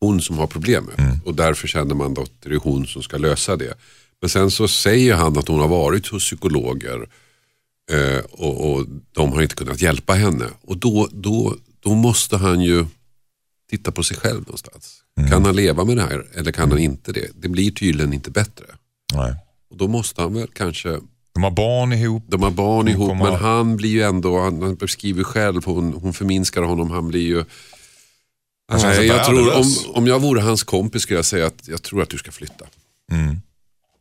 [0.00, 0.94] hon som har problemet.
[1.24, 3.74] Och därför känner man att det är hon som ska lösa det.
[4.20, 7.08] Men sen så säger han att hon har varit hos psykologer
[7.92, 10.44] eh, och, och de har inte kunnat hjälpa henne.
[10.62, 12.86] Och då, då, då måste han ju
[13.70, 15.00] titta på sig själv någonstans.
[15.30, 17.28] Kan han leva med det här eller kan han inte det?
[17.34, 18.64] Det blir tydligen inte bättre.
[19.14, 19.34] Nej.
[19.70, 21.00] Och då måste han väl kanske
[21.34, 22.24] De har barn ihop.
[22.28, 25.92] de har barn ihop kommer- men han blir ju ändå, han, han beskriver själv, hon,
[25.92, 27.44] hon förminskar honom, han blir ju...
[28.68, 29.64] Han Nej, jag tror, om,
[29.94, 32.64] om jag vore hans kompis skulle jag säga att jag tror att du ska flytta.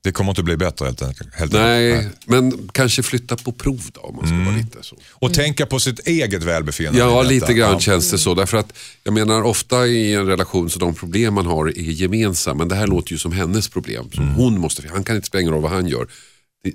[0.03, 1.29] Det kommer inte bli bättre helt enkelt.
[1.35, 2.27] Helt Nej, enkelt.
[2.27, 4.45] men kanske flytta på prov då om man ska Mm.
[4.45, 4.97] vara lite så.
[5.11, 6.99] Och tänka på sitt eget välbefinnande.
[6.99, 7.79] Ja, lite grann Ja.
[7.79, 8.33] känns det så.
[8.35, 8.73] Därför att
[9.03, 12.57] jag menar ofta i en relation så de problem man har är gemensamma.
[12.57, 14.11] Men det här låter ju som hennes problem.
[14.13, 14.35] Som Mm.
[14.35, 16.07] hon måste, han kan inte spela ingen roll vad han gör.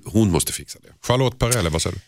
[0.05, 0.89] Hon måste fixa det.
[1.07, 2.03] Charlotte Perrelli, vad säger du?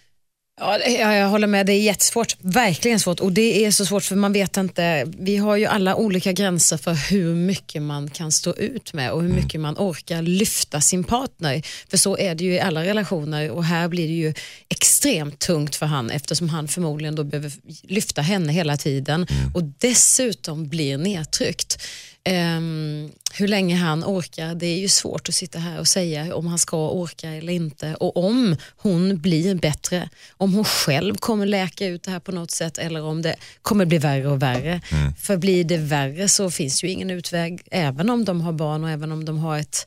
[0.61, 0.79] Ja,
[1.15, 2.37] jag håller med, det är jättesvårt.
[2.41, 3.21] Verkligen svårt.
[3.21, 6.77] Och det är så svårt för man vet inte, vi har ju alla olika gränser
[6.77, 11.05] för hur mycket man kan stå ut med och hur mycket man orkar lyfta sin
[11.05, 11.63] partner.
[11.89, 14.35] För så är det ju i alla relationer och här blir det ju
[14.69, 17.53] extremt tungt för han eftersom han förmodligen då behöver
[17.83, 21.79] lyfta henne hela tiden och dessutom blir nedtryckt.
[22.25, 26.47] Ehm, hur länge han orkar, det är ju svårt att sitta här och säga om
[26.47, 27.95] han ska orka eller inte.
[27.95, 32.51] Och om hon blir bättre, om hon själv kommer läka ut det här på något
[32.51, 34.81] sätt eller om det kommer bli värre och värre.
[35.19, 38.91] För blir det värre så finns ju ingen utväg, även om de har barn och
[38.91, 39.87] även om de har ett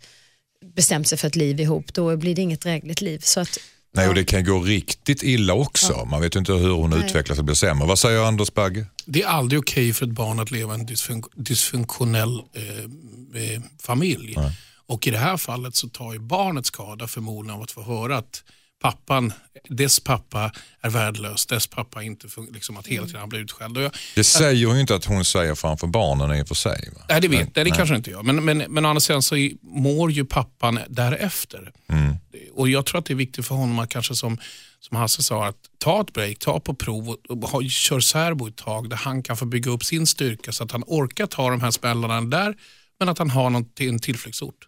[0.75, 3.19] bestämt sig för ett liv ihop, då blir det inget drägligt liv.
[3.23, 3.57] Så att,
[3.95, 6.05] Nej, och det kan gå riktigt illa också.
[6.05, 6.99] Man vet ju inte hur hon Nej.
[7.05, 7.87] utvecklas och blir sämre.
[7.87, 8.85] Vad säger Anders Bagge?
[9.05, 13.61] Det är aldrig okej för ett barn att leva i en dysfun- dysfunktionell eh, eh,
[13.81, 14.35] familj.
[14.87, 18.17] Och i det här fallet så tar ju barnet skada förmodligen av att få höra
[18.17, 18.43] att
[18.83, 19.33] pappan,
[19.69, 23.77] dess pappa är värdelös, dess pappa inte liksom att hela tiden han blir utskälld.
[23.77, 26.55] Och jag, Det säger hon ju inte att hon säger framför barnen i och för
[26.55, 26.89] sig.
[26.95, 27.01] Va?
[27.09, 28.25] Nej, det vet nej, det kanske inte jag.
[28.25, 31.71] Men, men, men å andra sidan så mår ju pappan därefter.
[32.53, 34.37] Och jag tror att det är viktigt för honom att kanske som,
[34.79, 38.47] som Hasse sa, att ta ett break, ta på prov och, och ha, kör särbo
[38.47, 41.49] ett tag där han kan få bygga upp sin styrka så att han orkar ta
[41.49, 42.55] de här smällarna där,
[42.99, 44.67] men att han har något, en tillflyktsort.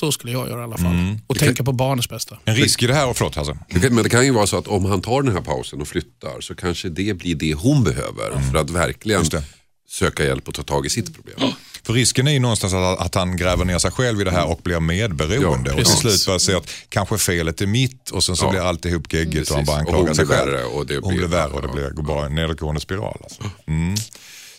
[0.00, 1.16] Så skulle jag göra i alla fall.
[1.26, 2.38] Och tänka på barnets bästa.
[2.44, 3.34] En risk i det här, och förlåt.
[3.70, 5.80] Det kan, men det kan ju vara så att om han tar den här pausen
[5.80, 9.42] och flyttar så kanske det blir det hon behöver för att verkligen det.
[9.90, 11.52] söka hjälp och ta tag i sitt problem.
[11.86, 14.46] För risken är ju någonstans att, att han gräver ner sig själv i det här
[14.50, 15.70] och blir medberoende.
[15.70, 18.50] Ja, och till slut börjar se att kanske felet är mitt och sen så Ja.
[18.50, 20.66] blir alltihop geggigt och han bara anklagar sig blir själv.
[20.66, 23.18] och det hon blir- blir värre och det blir, går bara en nedåtgående spiral.
[23.22, 23.42] Alltså.
[23.68, 23.94] Mm.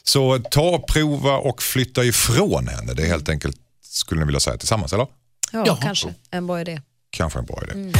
[0.04, 2.94] Så ta, prova och flytta ifrån henne.
[2.94, 5.08] Det är helt enkelt, skulle ni vilja säga tillsammans eller?
[5.52, 5.76] Ja, Ja.
[5.82, 6.82] kanske en bra idé.
[7.12, 7.94] Kanske en bra idé.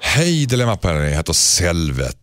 [0.00, 2.16] Hej Dilemmapanelen, jag heter Selvet.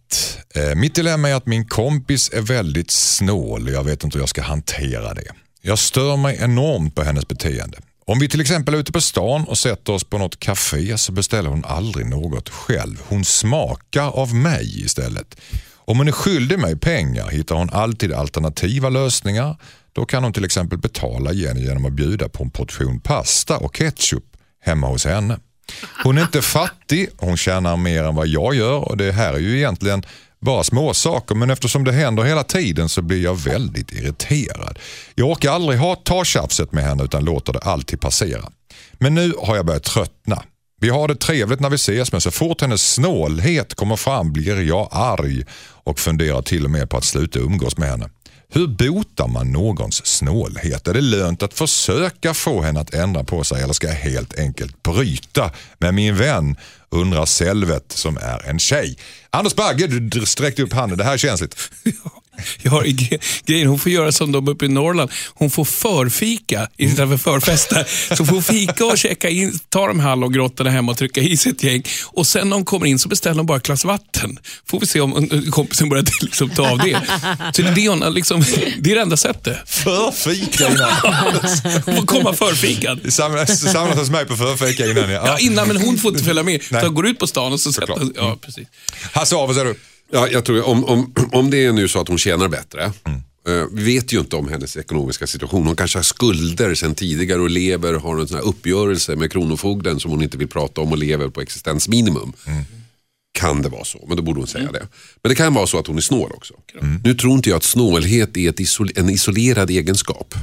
[0.56, 4.22] Eh, mitt dilemma är att min kompis är väldigt snål och jag vet inte hur
[4.22, 5.24] jag ska hantera det.
[5.62, 7.78] Jag stör mig enormt på hennes beteende.
[8.06, 11.12] Om vi till exempel är ute på stan och sätter oss på något café så
[11.12, 13.02] beställer hon aldrig något själv.
[13.08, 15.36] Hon smakar av mig istället.
[15.76, 19.58] Om hon är skyldig mig pengar hittar hon alltid alternativa lösningar.
[19.94, 23.76] Då kan hon till exempel betala igen genom att bjuda på en portion pasta och
[23.76, 24.24] ketchup
[24.62, 25.40] hemma hos henne.
[26.04, 29.40] Hon är inte fattig, hon tjänar mer än vad jag gör och det här är
[29.40, 30.04] ju egentligen
[30.40, 34.80] bara små saker men eftersom det händer hela tiden så blir jag väldigt irriterad.
[35.16, 38.50] Jag orkar aldrig ha ta tjafset med henne utan låter det alltid passera.
[38.94, 40.44] Men nu har jag börjat tröttna.
[40.82, 44.62] Vi har det trevligt när vi ses men så fort hennes snålhet kommer fram blir
[44.62, 45.44] jag arg
[45.84, 48.10] och funderar till och med på att sluta umgås med henne.
[48.56, 50.88] Hur botar man någons snålhet?
[50.88, 54.40] Är det lönt att försöka få henne att ändra på sig eller ska jag helt
[54.40, 56.56] enkelt bryta med min vän?
[56.90, 58.98] Undrar Selvet som är en tjej.
[59.30, 60.98] Anders Bagge, du sträckte upp handen.
[60.98, 61.56] Det här är känsligt.
[62.62, 65.12] Jag har gre- grejen, hon får göra som de uppe i Norrland.
[65.34, 67.86] Hon får förfika istället för förfesta.
[68.18, 71.52] Så får hon fika och checka in, ta de hallongrottorna hem och trycka i sig
[71.52, 71.84] ett gäng.
[72.06, 74.40] Och sen när hon kommer in så beställer hon bara ett glas vatten.
[74.68, 77.02] Får vi se om kompisen börjar liksom, ta av det.
[77.56, 78.44] Så det är det, hon, liksom,
[78.80, 79.58] det är det enda sättet.
[79.70, 80.92] Förfika innan.
[81.86, 83.14] Hon får komma förfikad.
[83.14, 85.10] Samlas samlas hos mig på förfika innan.
[85.12, 85.22] Ja.
[85.26, 86.64] Ja, innan, men hon får inte följa med.
[86.64, 87.96] Så hon går ut på stan och så sätter.
[88.16, 88.68] Ja, precis.
[89.14, 89.80] Hasse av, vad säger du?
[90.14, 92.84] Ja, jag tror, om, om, om det är nu så att hon tjänar bättre.
[93.48, 95.68] eh, Vi vet ju inte om hennes ekonomiska situation.
[95.68, 100.00] Hon kanske har skulder sedan tidigare och lever, har en sån här uppgörelse med Kronofogden
[100.00, 102.34] som hon inte vill prata om och lever på existensminimum.
[103.40, 104.88] Kan det vara så, men då borde hon säga det.
[105.24, 106.54] Men det kan vara så att hon är snål också.
[107.04, 110.34] Nu tror inte jag att snålhet är ett isol en isolerad egenskap.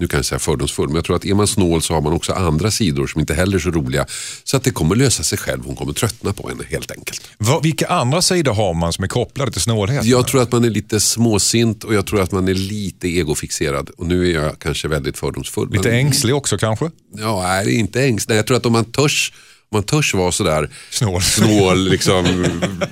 [0.00, 2.12] Nu kan jag säga fördomsfull, men jag tror att är man snål så har man
[2.12, 4.06] också andra sidor som inte heller är så roliga.
[4.44, 7.30] Så att det kommer lösa sig själv, hon kommer tröttna på henne helt enkelt.
[7.38, 10.04] Vad, vilka andra sidor har man som är kopplade till snålhet?
[10.04, 13.90] Jag tror att man är lite småsint och jag tror att man är lite egofixerad.
[13.90, 15.70] Och nu är jag kanske väldigt fördomsfull.
[15.72, 16.90] Lite men, ängslig också kanske?
[17.16, 18.36] Ja, nej, det är inte ängslig.
[18.36, 19.32] Jag tror att om man törs,
[19.72, 21.22] man törs vara sådär Snål.
[21.22, 22.24] snål, liksom,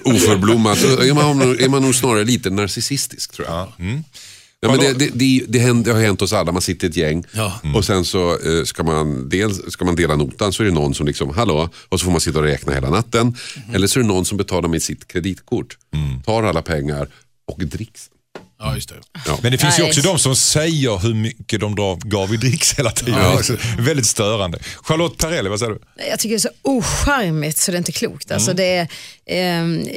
[0.04, 3.56] oförblommad, så är man, är man nog snarare lite narcissistisk tror jag.
[3.56, 3.72] Ja,
[4.66, 6.96] men det, det, det, det, händer, det har hänt oss alla, man sitter i ett
[6.96, 7.60] gäng Ja.
[7.74, 10.94] och sen så eh, ska, man dels, ska man dela notan så är det någon
[10.94, 13.36] som liksom, hallå, och så får man sitta och räkna hela natten.
[13.74, 15.76] Eller så är det någon som betalar med sitt kreditkort,
[16.24, 17.08] tar alla pengar
[17.46, 18.10] och dricks.
[18.60, 18.94] Ja, just det.
[19.42, 22.74] Men det finns ju också de som säger hur mycket de drar, gav i dricks
[22.78, 23.34] hela tiden.
[23.34, 23.56] Också.
[23.78, 24.58] Väldigt störande.
[24.82, 25.80] Charlotte Perrelli, vad säger du?
[26.10, 28.30] Jag tycker det är så ocharmigt så det är inte klokt.
[28.30, 28.88] Alltså det är,
[29.26, 29.88] ehm,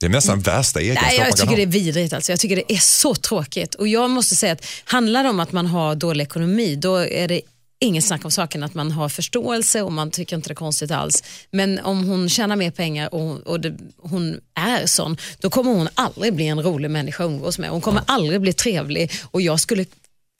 [0.00, 2.12] Det är nästan värsta egenskap Nej, jag tycker det är vidrigt.
[2.12, 2.32] Alltså.
[2.32, 3.74] Jag tycker det är så tråkigt.
[3.74, 7.28] Och jag måste säga att handlar det om att man har dålig ekonomi, då är
[7.28, 7.40] det
[7.78, 10.90] inget snack om saken att man har förståelse och man tycker inte det är konstigt
[10.90, 11.24] alls.
[11.50, 15.88] Men om hon tjänar mer pengar och, och det, hon är sån, då kommer hon
[15.94, 17.70] aldrig bli en rolig människa att umgås med.
[17.70, 19.82] Hon kommer aldrig bli trevlig och jag skulle,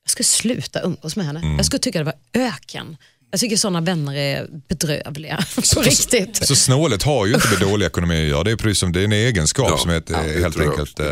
[0.02, 1.40] jag skulle sluta umgås med henne.
[1.40, 1.56] Mm.
[1.56, 2.96] Jag skulle tycka det var öken.
[3.30, 5.44] Jag tycker sådana vänner är bedrövliga.
[5.74, 6.46] På riktigt.
[6.46, 8.44] Så snålet har ju inte med dålig ekonomi att göra.
[8.44, 10.60] Det är precis som det är en egenskap Ja, som är ett, ja, eh, helt
[10.60, 11.00] enkelt...
[11.00, 11.06] Eh,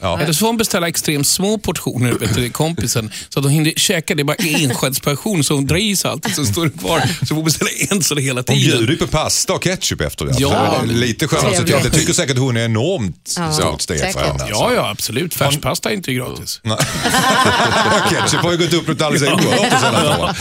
[0.00, 0.20] ja.
[0.20, 3.52] Eller så får hon beställa extremt små portioner vet du, till kompisen så att hon
[3.52, 7.00] hinner käka det bara enskärtsportion så hon drar i sig allt så står det kvar.
[7.20, 8.90] Så får hon beställa en sån hela Hon bjuder tiden.
[8.90, 10.34] ju på pasta och ketchup efter det.
[10.38, 10.76] Ja.
[10.80, 11.56] Så det är lite skönt.
[11.56, 14.20] Så jag tycker säkert hon är enormt Ja, stort steg för säkert.
[14.22, 14.30] henne.
[14.32, 14.46] alltså.
[14.48, 15.34] Ja, ja, absolut.
[15.34, 16.60] Färspasta är inte gratis.
[18.10, 20.36] Ketchup har ju gått upp något alldeles oerhört.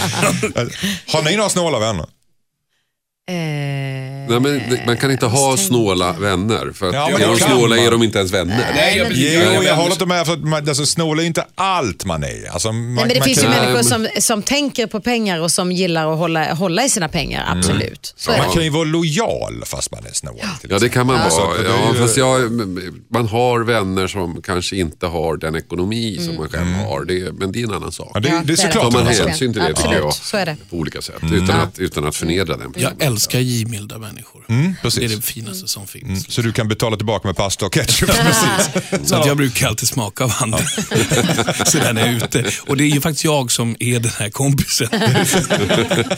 [1.14, 2.06] Har ni några snåla vänner?
[3.30, 3.36] Eh,
[4.30, 6.72] Nej, men man kan inte ha snåla vänner.
[6.74, 7.86] För att Ja, men är det de kan snåla man.
[7.86, 8.72] är de inte ens vänner.
[8.76, 10.26] Nej, jag, Jo, jag, håller inte med.
[10.26, 12.50] För att man, alltså, snål är inte allt man är.
[12.52, 14.88] Alltså, man, Nej, men det man finns kan, ju Nej, människor men- som, som tänker
[14.88, 18.14] på pengar och som gillar att hålla, hålla i sina pengar, absolut.
[18.18, 20.40] Så är man kan ju vara lojal fast man är snål.
[20.62, 21.40] till Ja det kan man exempel.
[21.48, 21.56] vara.
[21.58, 22.52] Så det är Ja, ju- fast jag,
[23.12, 26.26] man har vänner som kanske inte har den ekonomi Mm.
[26.28, 27.06] som man själv har.
[27.06, 28.12] Det, men det är en annan sak.
[28.14, 30.14] Ja, det, det är såklart Tar man hänsyn till det tycker Absolut, jag.
[30.14, 30.56] så är det.
[30.70, 31.16] På olika sätt.
[31.34, 33.13] Utan, att, utan att förnedra den personen.
[33.14, 34.44] Älskar givmilda människor.
[34.82, 35.00] precis.
[35.00, 36.32] Det är det finaste som finns.
[36.32, 38.10] Så du kan betala tillbaka med pasta och ketchup.
[38.12, 39.10] precis.
[39.10, 40.58] Så att jag brukar alltid smaka av andra.
[41.66, 42.46] så jag är ute.
[42.68, 44.88] Och det är ju faktiskt jag som är den här kompisen.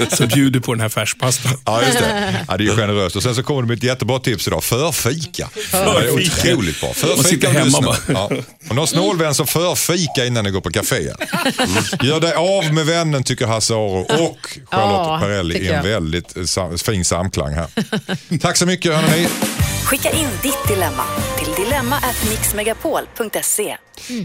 [0.18, 1.52] som bjuder på den här färspastan.
[1.66, 2.46] Ja, just det.
[2.48, 3.16] Ja, det är ju generöst.
[3.16, 4.64] Och sen så kommer du med ett jättebra tips idag.
[4.64, 5.50] Förfika.
[5.72, 6.88] Det är otroligt bra.
[6.88, 7.98] Man sitter Förfika du är hemma bara.
[8.08, 8.30] Ja.
[8.70, 10.96] Om du har snål vän så förfika innan ni går på café.
[11.00, 11.84] Mm.
[12.02, 15.84] Gör dig av med vännen tycker Hasse Aro och Charlotte Ja, Perrelli i tycker en
[15.84, 16.50] väldigt
[16.86, 17.68] fin samklang här.
[18.42, 19.28] Tack så mycket hörni.
[19.86, 21.04] Skicka in ditt dilemma
[21.38, 23.78] till dilemma@mixmegapol.se.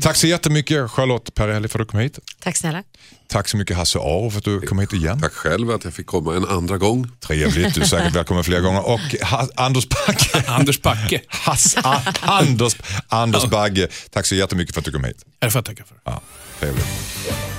[0.02, 2.18] Tack så jättemycket Charlotte Perrelli för att du kom hit.
[2.40, 2.82] Tack snälla.
[3.28, 5.20] Tack så mycket Hasse Aro för att du kom hit igen.
[5.20, 7.08] Tack själv att jag fick komma en andra gång.
[7.26, 8.88] Trevligt, du är säkert välkommen fler gånger.
[8.88, 10.44] Och ha, Anders Bagge.
[10.48, 10.80] Anders.
[11.28, 12.76] Hass, a, Anders,
[13.08, 15.24] Anders Bagge, tack så jättemycket för att du kom hit.
[15.38, 15.96] Det får jag tacka för.
[16.04, 16.20] Ja,
[16.60, 16.86] trevligt.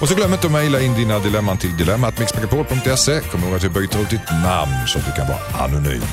[0.02, 3.20] Och så glöm inte att mejla in dina dilemman till dilemmatmixmegapol.se.
[3.20, 6.04] Kom ihåg att vi byter ut ditt namn så att du kan vara anonym.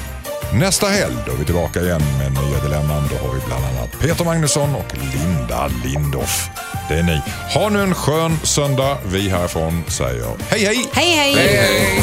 [0.52, 3.08] Nästa helg då är vi tillbaka igen med nya dilemman.
[3.10, 6.50] Då har vi bland annat Peter Magnusson och Linda Lindorff.
[6.88, 7.20] Det är ni.
[7.54, 8.98] Ha nu en skön söndag.
[9.04, 10.86] Vi härifrån säger hej hej!
[10.92, 12.02] Hej hej!